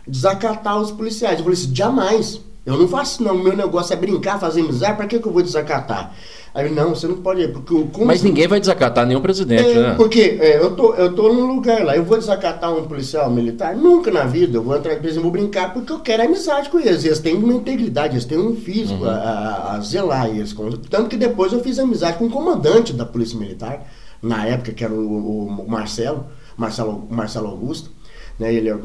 [0.06, 1.38] desacatar os policiais.
[1.38, 2.42] Eu falei assim, jamais.
[2.66, 3.34] Eu não faço não.
[3.34, 4.98] Meu negócio é brincar, fazer amizade.
[4.98, 6.14] Para que, que eu vou desacatar?
[6.54, 7.48] Aí não, você não pode.
[7.48, 9.94] Porque, como Mas ninguém vai desacatar nenhum presidente, é, né?
[9.96, 13.74] Porque é, eu, tô, eu tô num lugar lá, eu vou desacatar um policial militar?
[13.74, 14.58] Nunca na vida.
[14.58, 17.06] Eu vou entrar, por exemplo, vou brincar porque eu quero amizade com eles.
[17.06, 19.10] Eles têm uma integridade, eles têm um físico uhum.
[19.10, 20.28] a, a, a, zelar.
[20.28, 20.54] Eles,
[20.90, 23.88] tanto que depois eu fiz amizade com o comandante da Polícia Militar
[24.22, 26.26] na época, que era o, o Marcelo,
[26.58, 27.90] Marcelo, Marcelo Augusto,
[28.38, 28.54] né?
[28.54, 28.80] Ele é o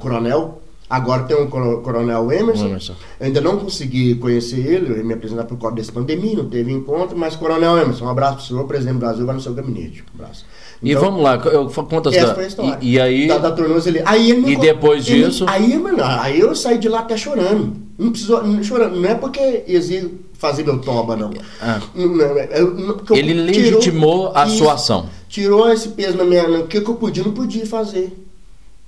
[0.00, 0.62] coronel.
[0.88, 2.66] Agora tem um coronel Emerson.
[2.66, 2.94] Emerson.
[3.20, 7.16] Ainda não consegui conhecer ele, ele me apresentar por causa desse pandemia, não teve encontro,
[7.16, 10.02] mas coronel Emerson, um abraço para o senhor, presidente do Brasil, vai no seu gabinete.
[10.12, 10.44] Um abraço.
[10.82, 12.34] Então, e vamos lá, eu, quantas essa da...
[12.34, 12.78] foi a história.
[12.80, 13.28] E, e aí.
[13.28, 14.08] Da, da tornozeleira.
[14.08, 15.44] Aí ele E depois ele, disso.
[15.46, 17.76] Aí, mano, aí eu saí de lá até chorando.
[17.96, 18.42] Não precisou.
[18.42, 18.96] Não, chorando.
[18.98, 20.10] Não é porque exijo
[20.40, 21.30] fazer meu toba, não.
[21.60, 21.80] Ah.
[21.94, 25.06] não, é, é, não ele legitimou a sua ação.
[25.28, 26.48] Tirou esse peso na minha.
[26.60, 28.26] O que, eu podia, não podia fazer.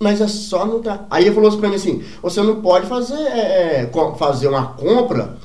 [0.01, 1.05] Mas é só não tá.
[1.11, 4.69] Aí ele falou assim pra mim assim: você não pode fazer, é, é fazer uma
[4.69, 5.37] compra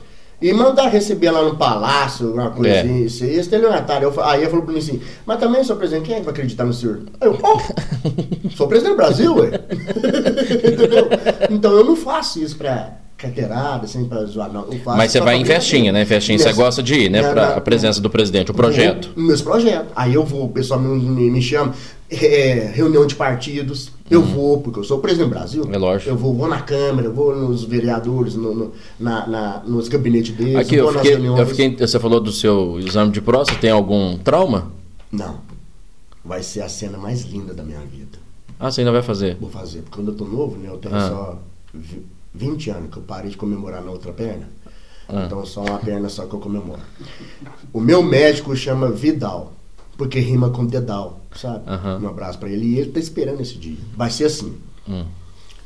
[0.42, 3.06] e mandar receber lá no palácio, uma coisinha, é.
[3.06, 4.14] isso aí, estelionatário.
[4.22, 6.64] Aí ele falou pra mim assim, mas também, senhor presidente, quem é que vai acreditar
[6.64, 7.02] no senhor?
[7.20, 9.50] Aí eu, oh, sou presidente do Brasil, ué.
[10.72, 11.10] Entendeu?
[11.50, 14.66] Então eu não faço isso pra carteirada, assim, pra zoar, não.
[14.72, 16.06] Eu faço mas você vai em festinha, né?
[16.06, 17.22] Festinha, você gosta de ir, né?
[17.24, 19.12] Para pra a presença do presidente, o projeto.
[19.18, 19.92] meus projetos.
[19.96, 21.74] Aí eu vou, o pessoal me, me, me chama,
[22.10, 25.68] é, reunião de partidos, Eu vou, porque eu sou presidente do Brasil.
[25.70, 26.10] É lógico.
[26.12, 30.34] Eu vou, vou na Câmara, eu vou nos vereadores, no, no- na, na- nos gabinetes
[30.36, 31.40] deles, Aqui, eu vou nas fiquei, reuniões.
[31.40, 31.76] eu fiquei.
[31.76, 34.72] Você falou do seu exame de próstata, tem algum trauma?
[35.12, 35.40] Não.
[36.24, 38.18] Vai ser a cena mais linda da minha vida.
[38.60, 39.36] Ah, você ainda vai fazer.
[39.42, 40.70] Vou fazer, porque quando eu tô novo, né?
[40.70, 41.10] Eu tenho Ah.
[41.10, 41.40] só
[42.34, 44.50] 20 anos que eu parei de comemorar na outra perna.
[45.08, 45.24] Ah.
[45.26, 46.82] Então só uma perna só que eu comemoro.
[47.72, 49.54] O meu médico chama Vidal,
[49.98, 51.64] porque rima com Dedal, sabe?
[52.02, 52.66] Um abraço pra ele.
[52.66, 53.78] E ele tá esperando esse dia.
[53.96, 54.58] Vai ser assim.
[54.88, 55.06] Hum.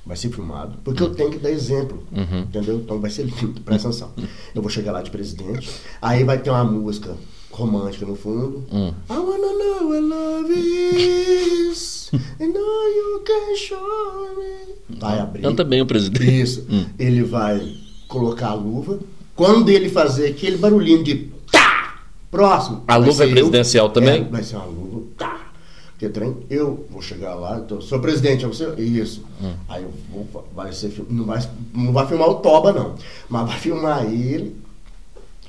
[0.05, 0.77] Vai ser filmado.
[0.83, 2.03] Porque eu tenho que dar exemplo.
[2.11, 2.39] Uhum.
[2.41, 2.77] Entendeu?
[2.77, 3.61] Então vai ser lindo.
[3.61, 4.11] Presta atenção.
[4.53, 5.69] Eu vou chegar lá de presidente.
[6.01, 7.15] Aí vai ter uma música
[7.51, 8.63] romântica no fundo.
[8.71, 8.93] Hum.
[9.09, 12.09] I wanna know where love is.
[12.13, 14.90] And now you can show me.
[15.01, 15.41] Vai abrir.
[15.41, 16.41] Canta bem o presidente.
[16.41, 16.65] Isso.
[16.71, 16.85] Hum.
[16.99, 17.75] Ele vai
[18.07, 18.99] colocar a luva.
[19.35, 21.99] Quando ele fazer aquele barulhinho de tá,
[22.29, 22.83] próximo.
[22.87, 23.31] A luva é ser eu.
[23.31, 24.21] presidencial também?
[24.21, 25.39] É, vai ser uma luva, tá.
[25.91, 28.69] Porque trem, eu vou chegar lá, então, sou presidente, é você?
[28.79, 29.23] Isso.
[29.41, 29.53] Hum.
[29.69, 31.39] Aí eu vou, vai ser, não vai,
[31.73, 32.95] não vai filmar o Toba, não.
[33.29, 34.55] Mas vai filmar ele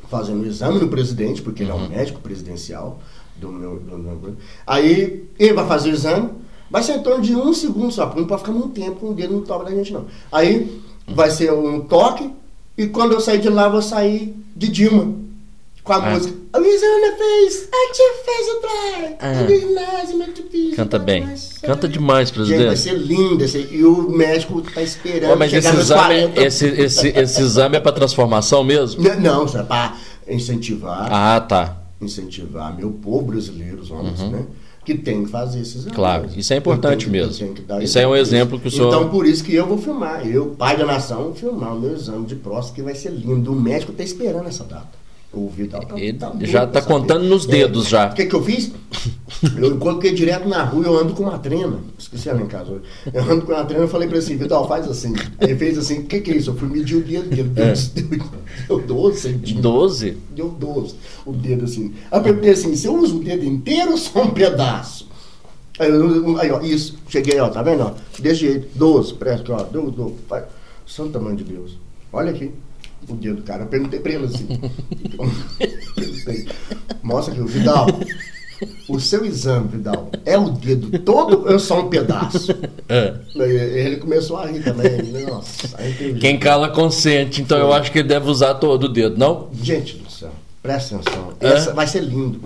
[0.08, 1.84] fazendo o exame no presidente, porque ele é Uhum.
[1.86, 3.00] um médico presidencial
[3.36, 4.36] do meu, do meu-
[4.66, 6.28] Aí ele vai fazer o exame,
[6.72, 9.10] vai ser em torno de um segundo só, porque não pode ficar muito tempo com
[9.10, 10.06] o dedo no toba da gente, não.
[10.32, 12.30] Aí vai ser um toque,
[12.76, 15.20] e quando eu sair de lá, eu vou sair de Dilma.
[15.84, 16.10] Com a Ah.
[16.10, 16.34] música.
[16.52, 18.62] A Luciana fez, a tia fez o.
[19.18, 20.14] Ah.
[20.16, 21.26] muito difícil, Canta bem.
[21.62, 22.78] Canta demais, Gente, vai presidente.
[22.80, 26.42] ser lindo esse, e o médico tá esperando Ô, mas esse exame, 40.
[26.42, 29.02] esse, esse, esse exame é para transformação mesmo?
[29.20, 29.96] Não, isso é para
[30.28, 31.76] incentivar Ah, tá.
[32.00, 34.44] incentivar meu povo brasileiro, os homens, né?
[34.84, 35.94] Que tem que fazer esses exames.
[35.94, 37.82] Claro, isso é importante tenho que- mesmo.
[37.82, 40.26] Isso é um exemplo que o senhor- Então, por isso que eu vou filmar.
[40.26, 43.52] Eu, pai da nação, filmar o meu exame de próstata, que vai ser lindo.
[43.52, 45.01] O médico tá esperando essa data.
[45.32, 48.10] O Vital tá, Ele tá já tá contando nos dedos já.
[48.10, 48.70] O que, que eu fiz?
[49.56, 51.78] Eu coloquei direto na rua, eu ando com uma trena.
[51.98, 52.82] Esqueci ela em casa hoje.
[53.12, 55.14] Eu ando com uma trena, eu falei pra ele assim, Vital, faz assim.
[55.40, 56.50] Ele fez assim, o que, que é isso?
[56.50, 57.48] Eu fui medir o dedo dele.
[57.48, 57.74] Deu, É.
[58.68, 59.62] deu 12 centímetros.
[59.62, 60.18] 12?
[60.36, 61.94] Deu 12, o dedo assim.
[62.10, 65.08] Aí eu perguntei assim, você usa o dedo inteiro ou só um pedaço?
[65.78, 67.92] Aí, eu- aí, ó, isso, cheguei, ó, tá vendo, ó?
[68.20, 70.14] Desse jeito, 12, presta, ó, deu, deu.
[70.86, 71.78] Santo tamanho de Deus.
[72.12, 72.50] Olha aqui,
[73.08, 73.64] o dedo do cara.
[73.64, 74.46] Eu perguntei pra ele assim.
[75.94, 76.48] Perguntei,
[77.02, 77.86] Mostra aqui, o Vidal.
[78.88, 82.54] O seu exame, Vidal, é o dedo todo ou é só um pedaço?
[82.88, 83.14] É.
[83.34, 85.02] Ele começou a rir também.
[85.26, 88.88] Nossa, aí teve Quem cala consente, então eu acho que ele deve usar todo o
[88.88, 89.48] dedo, não?
[89.60, 90.30] Gente do céu,
[90.62, 91.32] presta atenção.
[91.40, 91.48] É?
[91.48, 92.40] Essa vai ser lindo.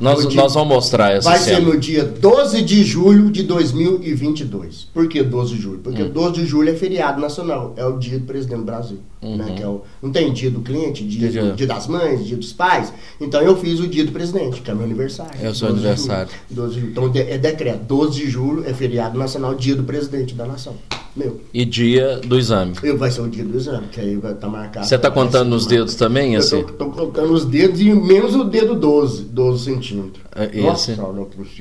[0.00, 1.60] Nós, dia- nós vamos mostrar essa Vai ser cena.
[1.72, 4.88] no dia 12 de julho de 2022.
[4.92, 5.78] Por que 12 de julho?
[5.78, 6.10] Porque Hum.
[6.10, 7.72] 12 de julho é feriado nacional.
[7.76, 8.98] É o dia do presidente do Brasil.
[9.22, 9.54] Né?
[9.56, 11.32] Que é o, não tem dia do cliente, dia, Uhum.
[11.32, 12.92] Dia- do- dia das mães, dia dos pais.
[13.20, 15.32] Então eu fiz o dia do presidente, que é meu aniversário.
[15.42, 16.30] É o seu 12 de aniversário.
[16.30, 16.40] julho.
[16.62, 16.92] 12 de julho.
[16.92, 17.80] Então é decreto.
[17.84, 20.74] 12 de julho é feriado nacional, dia do presidente da nação.
[21.16, 21.40] Meu.
[21.54, 22.74] E dia do exame.
[22.82, 24.86] Eu, vai ser o dia do exame, que aí vai estar marcado.
[24.86, 26.62] Você tá ser contando nos dedos também, Eu assim?
[26.62, 30.22] tô contando os dedos e menos o dedo 12, 12 centímetros.
[30.34, 31.00] É, Nossa, esse.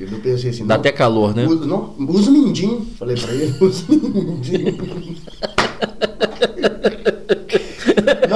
[0.01, 1.47] Eu pensei assim, Dá não, até calor, né?
[1.47, 2.85] Usa, não, usa mindinho.
[2.99, 4.75] Falei pra ele, usa mindinho.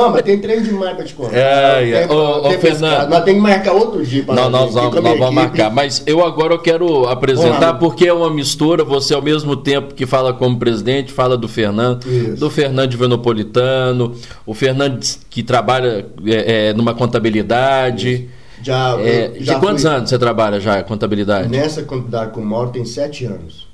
[0.03, 1.35] não, mas tem trem demais pra te contar.
[1.37, 2.05] É, é.
[2.11, 2.59] Ô, tem ô.
[2.59, 3.09] Fernando.
[3.09, 5.69] Nós temos que marcar outro dia pra Não, nós nós nós vamos marcar.
[5.71, 8.83] Mas eu agora eu quero apresentar, porque é uma mistura.
[8.83, 12.35] Você, ao mesmo tempo que fala como presidente, fala do Fernando, Isso.
[12.37, 18.29] do Fernando Venopolitano, o Fernando que trabalha é, é, numa contabilidade.
[18.61, 21.47] Já, eu É, já de quantos fui- anos você trabalha já, contabilidade?
[21.47, 23.68] Nessa quantidade com o Mauro tem sete anos.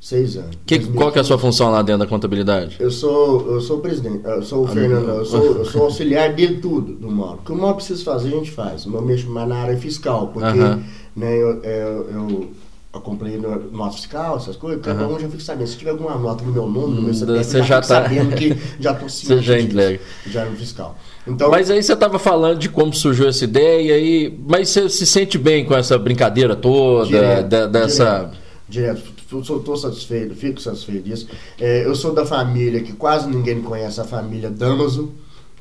[0.00, 0.56] Seis anos.
[0.64, 2.76] Que, qual que é a sua função lá dentro da contabilidade?
[2.80, 5.82] Eu sou, eu sou o presidente, eu sou o Ah, Fernando, eu sou, eu sou
[5.84, 7.40] auxiliar dele tudo, do Mauro.
[7.40, 8.86] O que o Mauro precisa fazer, a gente faz.
[8.86, 10.82] Eu mexo mais na área fiscal, porque Aham.
[11.14, 12.50] né, eu, eu, eu
[12.94, 15.16] acompanhei no nota fiscal, essas coisas, cada Aham.
[15.16, 15.66] um já fica sabendo.
[15.68, 18.02] Se tiver alguma nota no meu nome, no meu Hum, CPF, você já fico tá-
[18.02, 20.00] sabendo que já estou Você já entrega.
[20.26, 20.96] Já no fiscal.
[21.26, 25.06] Então, Mas aí você estava falando de como surgiu essa ideia, e mas você se
[25.06, 28.30] sente bem com essa brincadeira toda, Direto, de- dessa.
[28.66, 29.02] Direto,
[29.38, 31.28] estou satisfeito, fico satisfeito disso.
[31.60, 35.12] É, eu sou da família que quase ninguém conhece, a família Damaso.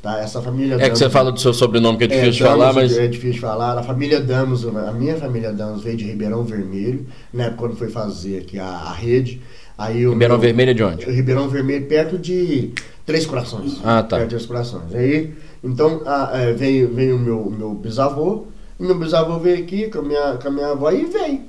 [0.02, 0.18] Tá?
[0.20, 2.58] Essa família É que você Damaso- fala do seu sobrenome que é difícil de Damos,
[2.58, 2.98] falar, mas.
[2.98, 3.78] É difícil de falar.
[3.78, 7.06] A família Damos, a minha família Damos veio de Ribeirão Vermelho,
[7.38, 9.42] época quando foi fazer aqui a, a rede.
[9.78, 11.06] Aí o Ribeirão meu- Vermelho é de onde?
[11.06, 12.72] Ribeirão Vermelho, perto de
[13.06, 13.78] Três Corações.
[13.84, 14.16] Ah, tá.
[14.18, 14.96] Perto de Três Corações.
[14.96, 18.46] Aí, então, a- é, veio, veio o meu, meu bisavô,
[18.80, 21.42] e meu bisavô veio aqui com a minha, com a minha avó e veio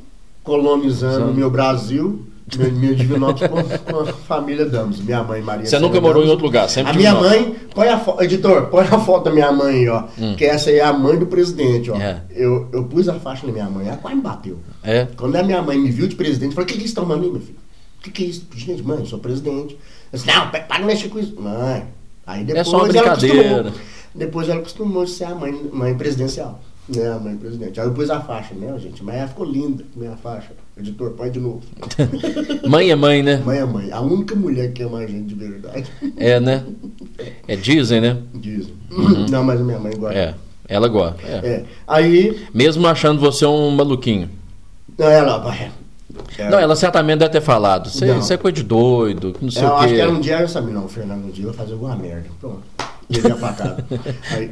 [0.43, 2.27] colonizando o meu Brasil.
[2.59, 5.67] Meu, meu Divinópolis com, com a família Damos, minha mãe Maria.
[5.67, 6.31] Você nunca morou em Damos.
[6.31, 9.53] outro lugar, sempre A minha mãe, põe a foto, editor, põe a foto da minha
[9.53, 10.05] mãe, ó.
[10.37, 11.95] Que essa aí é a mãe do presidente, ó.
[11.97, 12.01] Hum.
[12.01, 12.23] É.
[12.35, 14.59] Eu, eu pus a faixa na minha mãe, ela quase me bateu.
[14.83, 15.07] É.
[15.17, 17.27] Quando a minha mãe me viu de presidente, falei, o que que eles estão mandando
[17.27, 17.59] aí, meu filho?
[18.01, 18.45] O que, que é isso?
[18.57, 19.75] Gente, mãe, eu sou presidente.
[20.13, 21.41] Eu disse, não, para de mexer com isso.
[21.41, 21.85] Mãe.
[22.27, 23.51] Aí depois É só uma ela brincadeira.
[23.61, 23.73] acostumou.
[24.13, 26.61] Depois ela costumou ser a mãe, mãe presidencial.
[26.95, 27.81] Né, a mãe presidente.
[27.81, 29.03] Aí eu pus a faixa, né, gente?
[29.05, 30.49] Mas ela ficou linda, minha faixa.
[30.77, 31.61] Editor, põe de novo.
[32.67, 33.37] Mãe é mãe, né?
[33.45, 33.93] Mãe é mãe.
[33.93, 35.85] A única mulher que ama a gente de verdade.
[36.17, 36.65] É, né?
[37.47, 38.17] É, dizem, né?
[38.35, 38.73] Dizem.
[39.31, 40.19] Não, mas a minha mãe gosta.
[40.19, 40.35] É,
[40.67, 41.21] ela gosta.
[41.23, 41.47] É.
[41.47, 41.65] É.
[41.87, 44.31] Aí, Mesmo achando você um maluquinho.
[44.99, 45.71] não, ela vai.
[46.51, 47.91] Não, ela certamente deve ter falado.
[47.91, 49.95] Você é coisa de doido, não sei eu o acho quê.
[49.97, 52.27] que era um dia eu sabia, não, Fernando, um dia eu vou fazer alguma merda.
[52.41, 52.63] Pronto.
[53.11, 53.85] E ele ia pra casa.
[54.31, 54.51] Aí,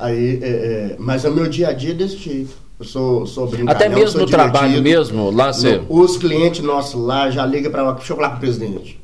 [0.00, 2.52] aí, é, é, mas o meu dia a dia é desse jeito.
[2.78, 5.76] Eu sou, sou brincalhão, Até mesmo no trabalho mesmo, lá você.
[5.78, 9.00] No- Os clientes nossos lá já ligam pra lá, deixa eu falar com o presidente.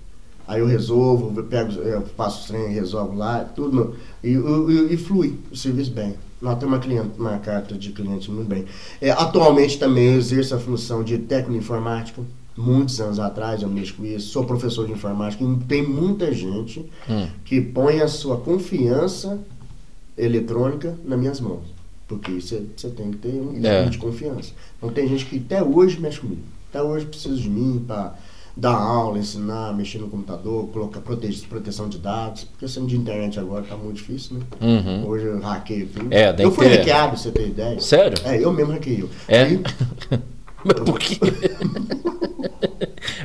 [0.48, 3.94] Aí eu resolvo, eu, pego, eu faço os treinos, resolvo lá, tudo.
[4.24, 6.16] e, e, e flui o serviço bem.
[6.42, 8.64] Nós temos uma, cliente, uma carta de cliente muito bem.
[9.00, 12.20] É, atualmente também eu exerço a função de técnico em informática.
[12.60, 14.28] Muitos anos atrás eu mexo com isso.
[14.30, 15.42] Sou professor de informática.
[15.42, 17.26] E tem muita gente Hum.
[17.44, 19.38] que põe a sua confiança
[20.16, 21.64] eletrônica nas minhas mãos.
[22.06, 22.60] Porque você
[22.96, 23.84] tem que ter um mínimo É.
[23.88, 24.50] de confiança.
[24.76, 26.42] Então tem gente que até hoje mexe comigo.
[26.68, 28.14] Até hoje precisa de mim para
[28.56, 32.44] dar aula, ensinar, mexer no computador, colocar prote proteção de dados.
[32.44, 34.42] Porque sendo de internet agora tá muito difícil, né?
[34.60, 35.06] Uhum.
[35.08, 36.08] Hoje eu hackeio tudo.
[36.12, 37.80] É, tem eu fui ter- hackeado, pra você ter ideia.
[37.80, 38.18] Sério?
[38.24, 39.08] É, eu mesmo hackeei.
[39.28, 39.42] É?
[39.44, 39.60] Aí,
[40.64, 41.16] Mas por quê?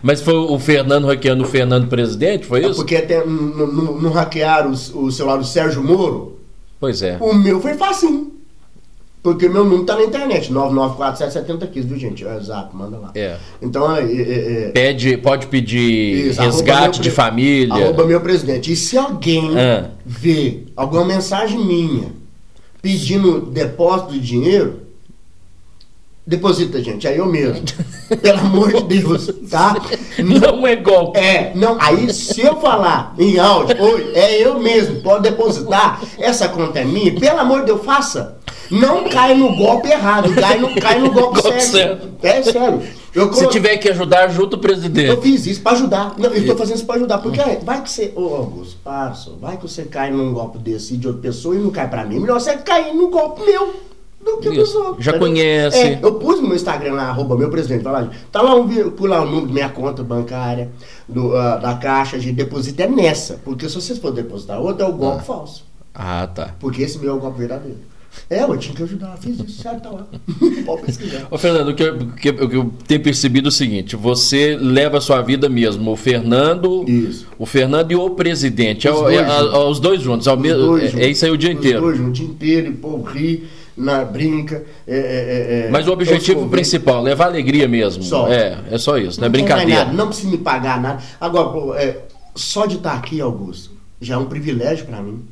[0.05, 2.75] Mas foi o Fernando hackeando o Fernando presidente, foi é isso?
[2.75, 6.37] porque até não, hackearam o, o celular do Sérgio Moro.
[6.79, 7.17] Pois é.
[7.19, 8.31] O meu foi facinho.
[9.23, 12.23] Porque meu número tá na internet, 9947715, viu, gente?
[12.23, 13.11] É zap, manda lá.
[13.15, 13.37] É.
[13.59, 17.73] Então, é, é, é, Pede, pode pedir Isso, resgate de família.
[17.73, 18.71] Arroba meu presidente.
[18.71, 19.89] E se alguém Ah.
[20.05, 22.09] ver alguma mensagem minha
[22.79, 24.84] pedindo depósito de dinheiro,
[26.25, 27.07] deposita, gente.
[27.07, 27.63] Aí eu mesmo.
[28.21, 29.75] Pelo amor de Deus, tá?
[30.19, 31.19] Não é golpe.
[31.19, 36.47] É, não, aí se eu falar em áudio, oi, é eu mesmo, pode depositar, essa
[36.47, 38.37] conta é minha, pelo amor de Deus, faça.
[38.69, 41.97] Não cai no golpe errado, cai no, cai no golpe, Golpe sério.
[41.99, 42.09] certo.
[42.23, 42.81] É sério.
[43.13, 45.21] Eu, Se tiver que ajudar, ajuda o eu presidente.
[45.21, 46.15] fiz isso pra ajudar.
[46.17, 47.19] Não, eu tô fazendo isso pra ajudar.
[47.19, 48.11] Porque aí, vai que você.
[48.15, 49.31] Ô Augusto, passa.
[49.39, 52.19] Vai que você cai num golpe desse de outra pessoa e não cai pra mim.
[52.19, 53.73] Melhor você cair num golpe meu
[54.25, 54.77] do que Isso.
[54.79, 55.05] outros.
[55.05, 55.77] Já conhece.
[55.77, 58.09] É, eu pus no meu Instagram lá, arroba meu presidente, vai lá.
[58.31, 60.69] Tá lá um pus lá o número da minha conta bancária,
[61.07, 63.39] do, ah, da caixa de depósito é nessa.
[63.45, 65.63] Porque se vocês for depositar outra, é o golpe falso.
[65.93, 66.55] Ah, tá.
[66.59, 67.77] Porque esse meu é o golpe verdadeiro.
[68.29, 70.07] É, eu tinha que ajudar, fiz isso, certo, tá lá.
[70.65, 71.27] Pode pesquisar.
[71.29, 73.51] Ô, Fernando, o que, eu, o que eu- o que eu tenho percebido é o
[73.51, 77.27] seguinte: você leva a sua vida mesmo, o Fernando, Isso.
[77.37, 79.53] o Fernando e o presidente, é Os o- dois é juntos.
[79.69, 81.05] os dois juntos, é, o Os mesmo, dois é, juntos.
[81.05, 81.81] é isso aí o dia Os inteiro.
[81.81, 83.43] dois juntos, o dia inteiro, e o povo ri,
[83.77, 84.63] na, brinca.
[84.87, 84.97] é, é,
[85.63, 85.69] é, é.
[85.69, 88.03] Mas o objetivo principal, levar alegria mesmo.
[88.03, 88.27] Só.
[88.27, 89.85] É, é só isso, não é brincadeira.
[89.85, 91.01] nada, não precisa me pagar nada.
[91.19, 92.01] Agora, é,
[92.35, 93.71] só de estar aqui, Augusto,
[94.01, 95.23] já é um privilégio pra mim.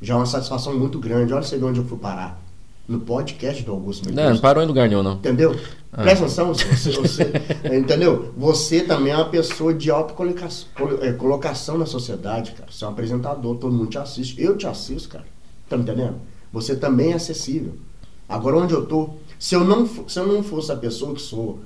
[0.00, 1.32] Já é uma satisfação muito grande.
[1.32, 2.40] Olha você de onde eu fui parar.
[2.88, 4.34] No podcast do Augusto Não, Medeiros.
[4.34, 5.12] não parou em lugar nenhum, não.
[5.14, 5.54] Entendeu?
[5.92, 6.02] Ah.
[6.02, 7.30] Presta atenção, você, você-
[7.78, 8.32] entendeu?
[8.36, 12.68] Você também é uma pessoa de alta colocação, colo- colocação na sociedade, cara.
[12.72, 14.42] Você é um apresentador, todo mundo te assiste.
[14.42, 15.24] Eu te assisto, cara.
[15.68, 16.14] Tá me entendendo?
[16.52, 17.72] Você também é acessível.
[18.28, 21.60] Agora, onde eu tô, se eu não, se eu não fosse a pessoa que sou,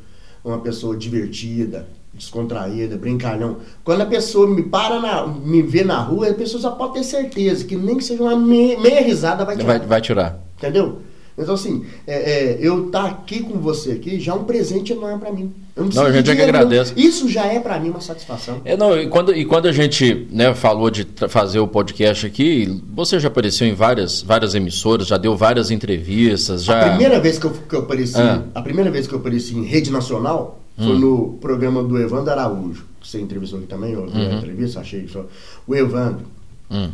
[0.44, 6.30] uma pessoa divertida, descontraída, brincalhão, quando a pessoa me para, na, me vê na rua,
[6.30, 9.56] a pessoa já pode ter certeza que nem que seja uma me- meia risada vai
[9.56, 9.78] tirar.
[9.78, 10.40] Vai, vai tirar.
[10.56, 11.00] Entendeu?
[11.38, 15.18] Então, assim, é, é, eu estar aqui com você aqui já é um presente enorme
[15.18, 15.52] pra mim.
[15.76, 16.48] Eu não, preciso a gente é que não.
[16.48, 16.94] agradece.
[16.96, 18.62] Isso já é pra mim uma satisfação.
[18.64, 22.82] É, não, e quando, e quando a gente né, falou de fazer o podcast aqui,
[22.94, 26.86] você já apareceu em várias, várias emissoras, já deu várias entrevistas, já.
[26.86, 28.42] A primeira vez que eu, que eu apareci, Ah.
[28.54, 30.98] a primeira vez que eu apareci em rede nacional foi Hum.
[30.98, 32.84] no programa do Evandro Araújo.
[33.00, 34.30] que Você entrevistou aqui também, eu vi Uhum.
[34.30, 35.24] a entrevista, achei só.
[35.66, 36.24] O Evandro.
[36.70, 36.88] Hum.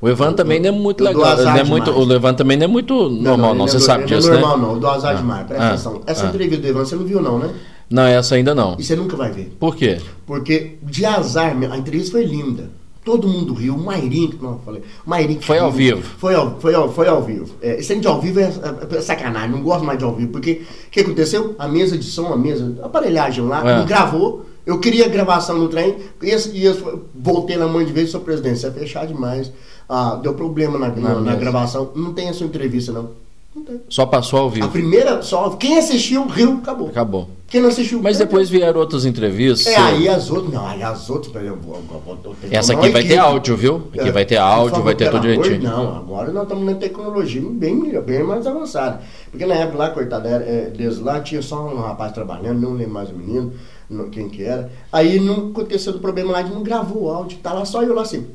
[0.00, 1.24] O Evan também não é muito legal.
[1.24, 3.66] azar Não é muito, o Evan também não é muito normal, não.
[3.66, 4.46] Você é do- sabe disso, não é né?
[4.46, 4.78] normal, não.
[4.78, 5.14] Do azar Ah.
[5.14, 5.46] demais.
[5.46, 5.68] Presta Ah.
[5.68, 6.02] atenção.
[6.06, 6.28] Essa Ah.
[6.28, 7.50] entrevista do Evandro você não viu, não, né?
[7.88, 8.76] Não, essa ainda não.
[8.78, 9.56] E você nunca vai ver.
[9.58, 9.98] Por quê?
[10.26, 12.70] Porque de azar, a entrevista foi linda.
[13.04, 13.74] Todo mundo riu.
[13.74, 14.82] O Mairinho, que não eu falei.
[15.06, 15.96] O Mairinho que Foi ao riu.
[15.96, 16.08] vivo.
[16.18, 17.54] Foi ao, foi ao, foi ao vivo.
[17.60, 18.50] É, esse de ao vivo é,
[18.90, 19.50] é sacanagem.
[19.50, 20.32] Não gosto mais de ao vivo.
[20.32, 21.54] Porque o que aconteceu?
[21.58, 23.78] A mesa de som, a mesa, a aparelhagem lá, É.
[23.78, 24.46] não gravou.
[24.64, 25.96] Eu queria gravação no trem.
[26.22, 28.58] E esse, e foi- voltei na mãe de vez, sou presidente.
[28.60, 29.52] Você é fechado demais.
[29.88, 31.90] Ah, deu problema na, na, na gravação.
[31.94, 33.10] Não tem essa entrevista, não.
[33.54, 33.80] Não tem.
[33.88, 34.68] Só passou ao A vivo.
[34.70, 35.50] primeira, só.
[35.50, 36.88] Quem assistiu, riu, acabou.
[36.88, 37.28] Acabou.
[37.46, 38.26] Quem não assistiu, Mas perdeu.
[38.26, 39.72] depois vieram outras entrevistas.
[39.72, 40.52] É, aí as outras.
[40.52, 41.32] Não, aí as outras.
[41.44, 43.76] eu vou- eu vou que Essa aqui uma vai ter áudio, viu?
[43.92, 45.62] Aqui É, vai ter áudio, vai ter tudo direitinho.
[45.62, 49.00] Não, agora nós estamos na tecnologia bem melhor, bem mais avançada.
[49.30, 52.94] Porque na época lá, coitado, é, desde lá tinha só um rapaz trabalhando, não lembro
[52.94, 53.52] mais o menino.
[53.88, 54.72] no- quem que era.
[54.90, 57.38] Aí não aconteceu do problema lá de não gravou o áudio.
[57.42, 58.26] Tá lá só eu lá assim.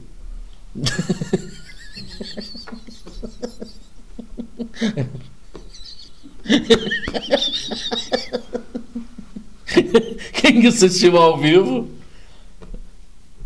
[10.34, 11.90] Quem que assistiu ao vivo?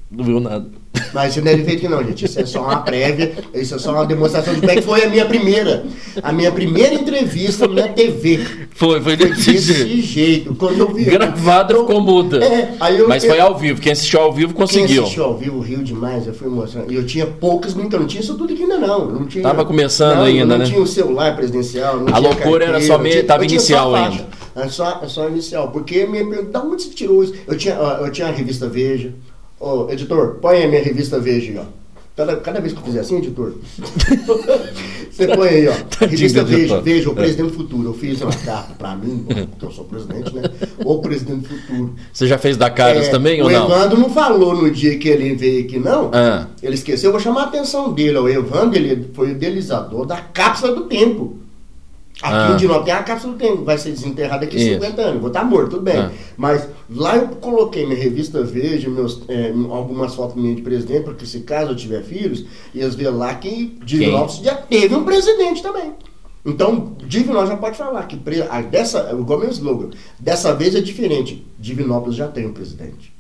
[0.10, 0.83] Não viu nada.
[1.14, 2.26] Mas isso não é feito que não, gente.
[2.26, 5.04] Isso é só uma prévia, isso é só uma demonstração de como é que foi
[5.04, 5.86] a minha primeira.
[6.22, 8.38] A minha primeira entrevista na TV.
[8.72, 10.02] Foi, foi Foi desse desse jeito.
[10.02, 10.56] jeito.
[10.56, 11.04] Quando eu vi.
[11.06, 12.44] Gravada eu- ficou muda.
[12.44, 13.82] É, eu- Mas eu- foi ao vivo.
[13.82, 15.04] Quem assistiu ao vivo Quem conseguiu.
[15.04, 16.92] assistiu ao vivo riu demais, eu fui mostrando.
[16.92, 19.06] E eu tinha poucas brincando, não tinha isso tudo aqui ainda não.
[19.12, 20.66] não tinha, Tava começando não, ainda, não né?
[20.66, 23.96] tinha o celular presidencial, não A loucura era carteira, só eu meio- tava inicial só
[23.96, 24.28] ainda.
[24.56, 25.70] É só, é só inicial.
[25.72, 27.34] Porque me pergunta, da onde você tirou isso?
[27.48, 29.14] Eu tinha, eu tinha a revista Veja.
[29.64, 31.64] Ô, editor, põe aí a minha revista Veja aí, ó.
[32.18, 33.54] Cada, cada vez que eu fizer assim, editor,
[35.10, 35.74] você põe aí, ó.
[36.06, 36.82] Revista do Veja.
[36.82, 37.88] Veja, o presidente futuro.
[37.88, 40.44] Eu fiz uma carta pra mim, porque eu sou presidente, né?
[40.84, 41.96] O presidente futuro.
[42.12, 43.66] Você já fez da Caras É, também o ou não?
[43.66, 46.12] Evandro não falou no dia que ele veio aqui, não.
[46.14, 46.48] Ah.
[46.62, 48.18] Ele esqueceu, eu vou chamar a atenção dele.
[48.18, 51.38] O Evandro ele foi o idealizador da cápsula do tempo.
[52.22, 52.52] Aqui Ah.
[52.54, 54.74] em Dinó tem a cápsula do tempo, vai ser desenterrado daqui a Isso.
[54.76, 55.20] 50 anos.
[55.20, 55.98] Vou estar morto, tudo bem.
[55.98, 56.12] Ah.
[56.38, 61.26] Mas lá eu coloquei minha revista Veja, meus, é, algumas fotos minhas de presidente, porque
[61.26, 65.92] se caso eu tiver filhos, eles ver lá que Divinópolis já teve um presidente também.
[66.46, 68.18] Então, Divinópolis já pode falar que
[68.50, 69.90] a- dessa, igual meu slogan,
[70.20, 71.46] dessa vez é diferente.
[71.60, 73.12] Divinópolis já tem um presidente.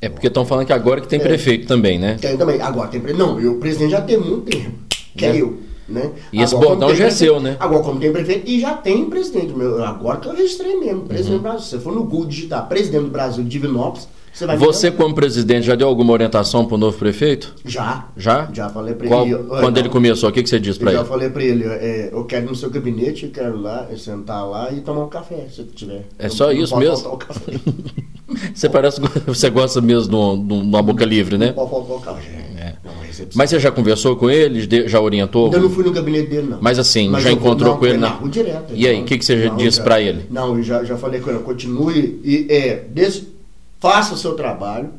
[0.00, 1.22] É porque estão falando que agora que tem É.
[1.22, 2.16] prefeito também, né?
[2.20, 2.60] Tem também.
[2.60, 4.72] Agora tem pre- Não, eu, o presidente já tem muito tempo.
[5.16, 5.40] Que é, Né?
[5.42, 5.58] eu.
[5.88, 6.10] Né?
[6.32, 7.56] E esse Agora, bordão como tem já é seu, né?
[7.58, 9.54] Agora, como tem prefeito, e já tem presidente.
[9.54, 11.38] Meu, agora que eu registrei mesmo, presidente Uhum.
[11.38, 11.60] do Brasil.
[11.62, 14.56] Se você for no Google digitar presidente do Brasil de Divinópolis, você vai.
[14.58, 17.54] Você, como presidente, já deu alguma orientação para o novo prefeito?
[17.64, 18.04] Já.
[18.16, 18.50] Já?
[18.52, 19.34] Já falei Qual- ele.
[19.36, 21.08] quando olha, ele começou, o que, que você disse Eu para já ele?
[21.08, 23.96] falei pra ele, é, eu quero ir no seu gabinete, eu quero ir lá, eu
[23.96, 26.06] sentar lá e tomar um café, se tiver.
[26.18, 26.98] É Não- só isso mesmo?
[26.98, 27.52] faltar o café.
[28.54, 31.46] Você parece que você gosta mesmo de um- de uma boca livre, né?
[31.56, 32.44] Não pode faltar o café.
[32.90, 33.26] É.
[33.34, 34.88] Mas você já conversou com ele?
[34.88, 35.46] Já orientou?
[35.46, 36.58] Ainda não fui no gabinete dele, não.
[36.60, 38.72] Mas assim, já eu vou- encontrou não, com ele foi na- rua direto.
[38.74, 40.26] E aí, Não, o que que você não, disse já- pra ele?
[40.30, 43.24] Não, eu já, já falei com ele, continue e é, des-
[43.80, 44.90] faça o seu trabalho,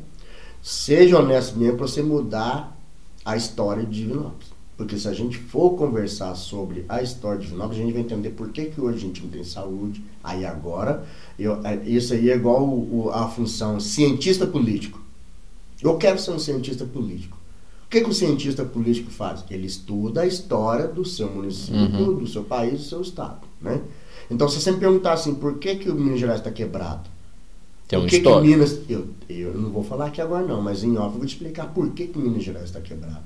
[0.62, 2.76] seja honesto mesmo para você mudar
[3.24, 4.50] a história de Divinópolis.
[4.76, 8.30] Porque se a gente for conversar sobre a história de Divinópolis, a gente vai entender
[8.30, 10.02] por que, que hoje a gente não tem saúde.
[10.24, 11.04] Aí agora,
[11.38, 14.98] eu, é, isso aí é igual o- o- a função cientista político.
[15.82, 17.36] Eu quero ser um cientista político.
[17.90, 19.44] O que, que o cientista político faz?
[19.50, 22.18] Ele estuda a história do seu município, Uhum.
[22.18, 23.40] do seu país, do seu estado.
[23.60, 23.80] Né?
[24.30, 27.10] Então, se você me perguntar assim, por que, que o Minas Gerais está quebrado?
[27.88, 28.46] Tem um por que, que histórico.
[28.46, 28.78] Minas.
[28.88, 31.66] Eu, eu não vou falar aqui agora, não, mas em off eu vou te explicar
[31.74, 33.24] por que, que Minas Gerais está quebrado.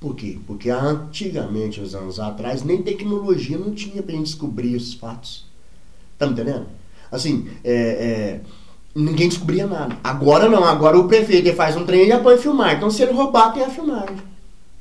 [0.00, 0.36] Por quê?
[0.48, 5.46] Porque antigamente, uns anos atrás, nem tecnologia não tinha para gente descobrir os fatos.
[6.18, 6.66] Tá me entendendo?
[7.12, 8.40] Assim, é, é,
[8.94, 9.96] ninguém descobria nada.
[10.02, 12.74] Agora não, agora o prefeito faz um trem e já põe filmar.
[12.76, 14.16] Então se ele roubar, tem a filmagem.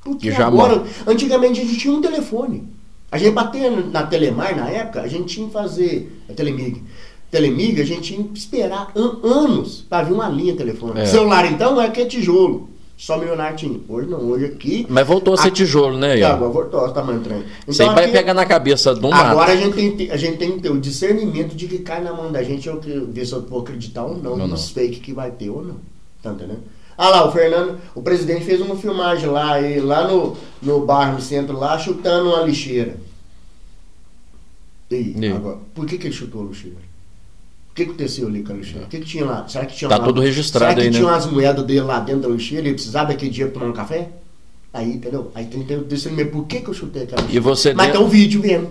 [0.04, 2.68] Porque já agora, antigamente a gente tinha um telefone.
[3.12, 6.82] A gente bater na Telemar na época, a gente tinha que fazer a Telemig.
[7.32, 11.00] Telemig, a gente tinha que esperar an- anos para vir uma linha telefônica.
[11.02, 11.06] É.
[11.06, 12.70] Celular então é que é tijolo.
[13.00, 13.80] Só milionário tinha.
[13.88, 14.86] Hoje não, hoje aqui.
[14.90, 17.46] Mas voltou a ser Aqui- tijolo, né, Tá, agora voltou, tá tamanho trem.
[17.66, 19.26] Isso aí vai aqui- pegar na cabeça do mato.
[19.26, 21.78] Agora a gente, tem, que ter- a gente tem que ter o discernimento de que
[21.80, 24.48] cai na mão da gente eu que- ver se eu vou acreditar ou não Não,
[24.50, 25.78] nos fake que vai ter ou não.
[26.22, 26.60] Tá entendendo?
[26.98, 31.14] Ah lá, o Fernando, o presidente fez uma filmagem lá, e lá no, no bairro,
[31.14, 32.98] no centro lá, chutando uma lixeira.
[34.92, 36.76] E, E agora, por que, que ele chutou a lixeira?
[37.80, 38.86] O que aconteceu ali com a lixeira?
[38.86, 39.48] O que, que tinha lá?
[39.48, 40.98] Será que tinha Tá lá- tudo registrado será que aí, né?
[40.98, 43.72] tinha umas moedas dele lá dentro da lixeira e ele precisava daquele dia tomar um
[43.74, 44.10] café?
[44.74, 45.32] Aí, entendeu?
[45.34, 46.32] Aí tem que ter o discernimento.
[46.32, 48.68] Por que, que eu chutei aquela E você mas tem o vídeo vendo.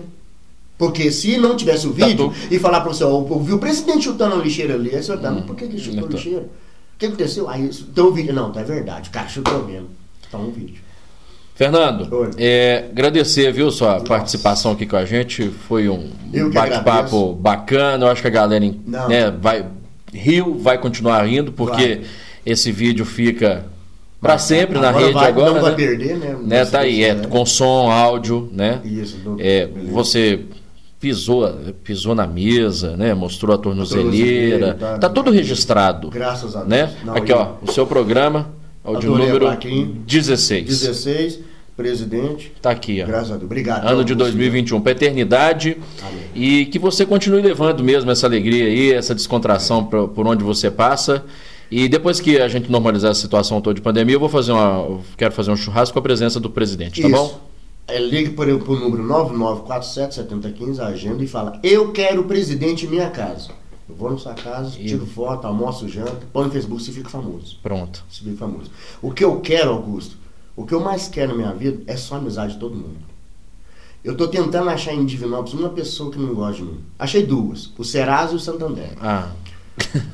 [0.77, 3.51] Porque se não tivesse o Tá vídeo tudo- e falar para você, ó, eu vi
[3.53, 6.05] o presidente chutando a lixeira ali, aí você vai Hum, por que, que ele chutou
[6.05, 6.41] a lixeira?
[6.41, 7.49] O que aconteceu?
[7.49, 8.33] Aí tem o vídeo.
[8.33, 9.87] Não, tá verdade, o cara chutou mesmo.
[10.27, 10.75] Então um vídeo.
[11.63, 15.49] Fernando, é, agradecer, viu, sua participação aqui com a gente.
[15.49, 16.07] Foi um
[16.53, 18.05] bate-papo bacana.
[18.05, 18.63] Eu acho que a galera
[19.09, 19.65] né, vai
[20.13, 22.01] riu, vai continuar rindo, porque Vai.
[22.45, 23.65] esse vídeo fica
[24.21, 25.53] para sempre na Agora rede vai- agora.
[25.53, 25.75] Não vai né?
[25.75, 26.37] perder, né?
[26.41, 27.27] Né, tá aí, é, né?
[27.27, 28.79] com som, áudio, né?
[28.85, 29.91] Isso, do- É, beleza.
[29.91, 30.39] você
[30.97, 31.45] pisou,
[31.83, 33.13] pisou na mesa, né?
[33.13, 34.75] Mostrou a tornozeleira.
[34.75, 34.97] tá.
[34.97, 36.69] Tá tudo registrado, Graças a Deus.
[36.69, 36.93] né?
[37.03, 38.47] Não, Aqui, eu- ó, o seu programa,
[38.81, 39.89] é o de número plaquinha.
[40.07, 40.65] 16.
[40.65, 41.48] 16,
[41.83, 42.51] presidente.
[42.61, 43.05] Tá aqui, ó.
[43.07, 43.43] Graças a Deus.
[43.45, 43.87] Obrigado.
[43.87, 46.19] Ano de Então, 2021 para eternidade Amém.
[46.35, 50.69] e que você continue levando mesmo essa alegria aí, essa descontração pra- por onde você
[50.69, 51.23] passa.
[51.71, 54.99] E depois que a gente normalizar a situação toda de pandemia, eu vou fazer uma,
[55.15, 57.17] quero fazer um churrasco com a presença do presidente, tá Isso.
[57.17, 57.39] bom?
[57.87, 63.09] É, ligue para o número 9947-7015, agenda e fala: Eu quero o presidente em minha
[63.09, 63.49] casa.
[63.87, 67.57] Eu vou na sua casa, tiro foto, almoço, janta, põe no Facebook, você fica famoso.
[67.63, 68.03] Pronto.
[68.07, 68.69] Você fica famoso.
[69.01, 70.15] O que eu quero, Augusto,
[70.59, 72.97] o que eu mais quero na minha vida é só amizade de todo mundo.
[74.03, 76.79] Eu tô tentando achar em Divinópolis uma pessoa que não gosta de mim.
[76.99, 78.91] Achei duas, o Serasa e o Santander.
[78.99, 79.31] Ah,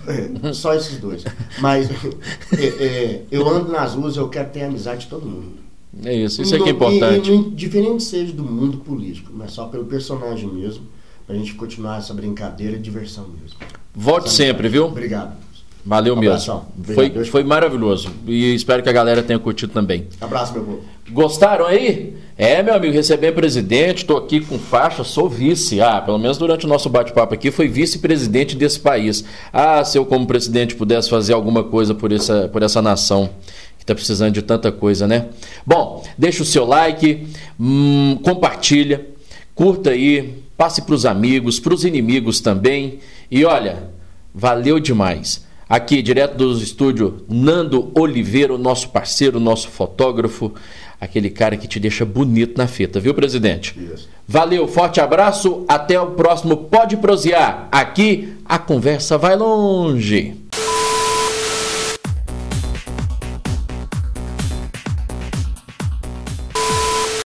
[0.07, 1.23] É, só esses dois.
[1.59, 1.89] Mas
[2.55, 5.57] é, é, eu ando nas ruas, eu quero ter amizade de todo mundo.
[6.03, 6.43] é isso.
[6.43, 7.31] Isso é que é importante.
[7.31, 10.85] E, e, diferente seja do mundo político, mas só pelo personagem mesmo,
[11.25, 13.57] pra gente continuar essa brincadeira e diversão mesmo.
[13.95, 14.85] Volte sempre, viu?
[14.85, 15.44] Obrigado.
[15.86, 16.65] Valeu Um mesmo.
[16.95, 18.09] Foi, foi maravilhoso.
[18.25, 20.07] E espero que a galera tenha curtido também.
[20.19, 20.81] Abraço, meu povo.
[21.11, 22.15] Gostaram aí?
[22.36, 25.79] É, meu amigo, receber presidente, estou aqui com faixa, sou vice.
[25.79, 29.23] Ah, pelo menos durante o nosso bate-papo aqui, foi vice-presidente desse país.
[29.53, 33.29] Ah, se eu, como presidente, pudesse fazer alguma coisa por essa, por essa nação
[33.77, 35.27] que está precisando de tanta coisa, né?
[35.65, 37.27] Bom, deixa o seu like,
[37.59, 39.05] hum, compartilha,
[39.53, 42.99] curta aí, passe para os amigos, para os inimigos também.
[43.29, 43.91] E olha,
[44.33, 45.45] valeu demais.
[45.68, 50.53] Aqui, direto do estúdio, Nando Oliveira, o nosso parceiro, nosso fotógrafo,
[51.01, 53.76] aquele cara que te deixa bonito na fita, viu, presidente?
[53.93, 54.07] Isso.
[54.28, 57.68] Valeu, forte abraço, até o próximo Pode Prosear.
[57.72, 60.36] Aqui a conversa vai longe.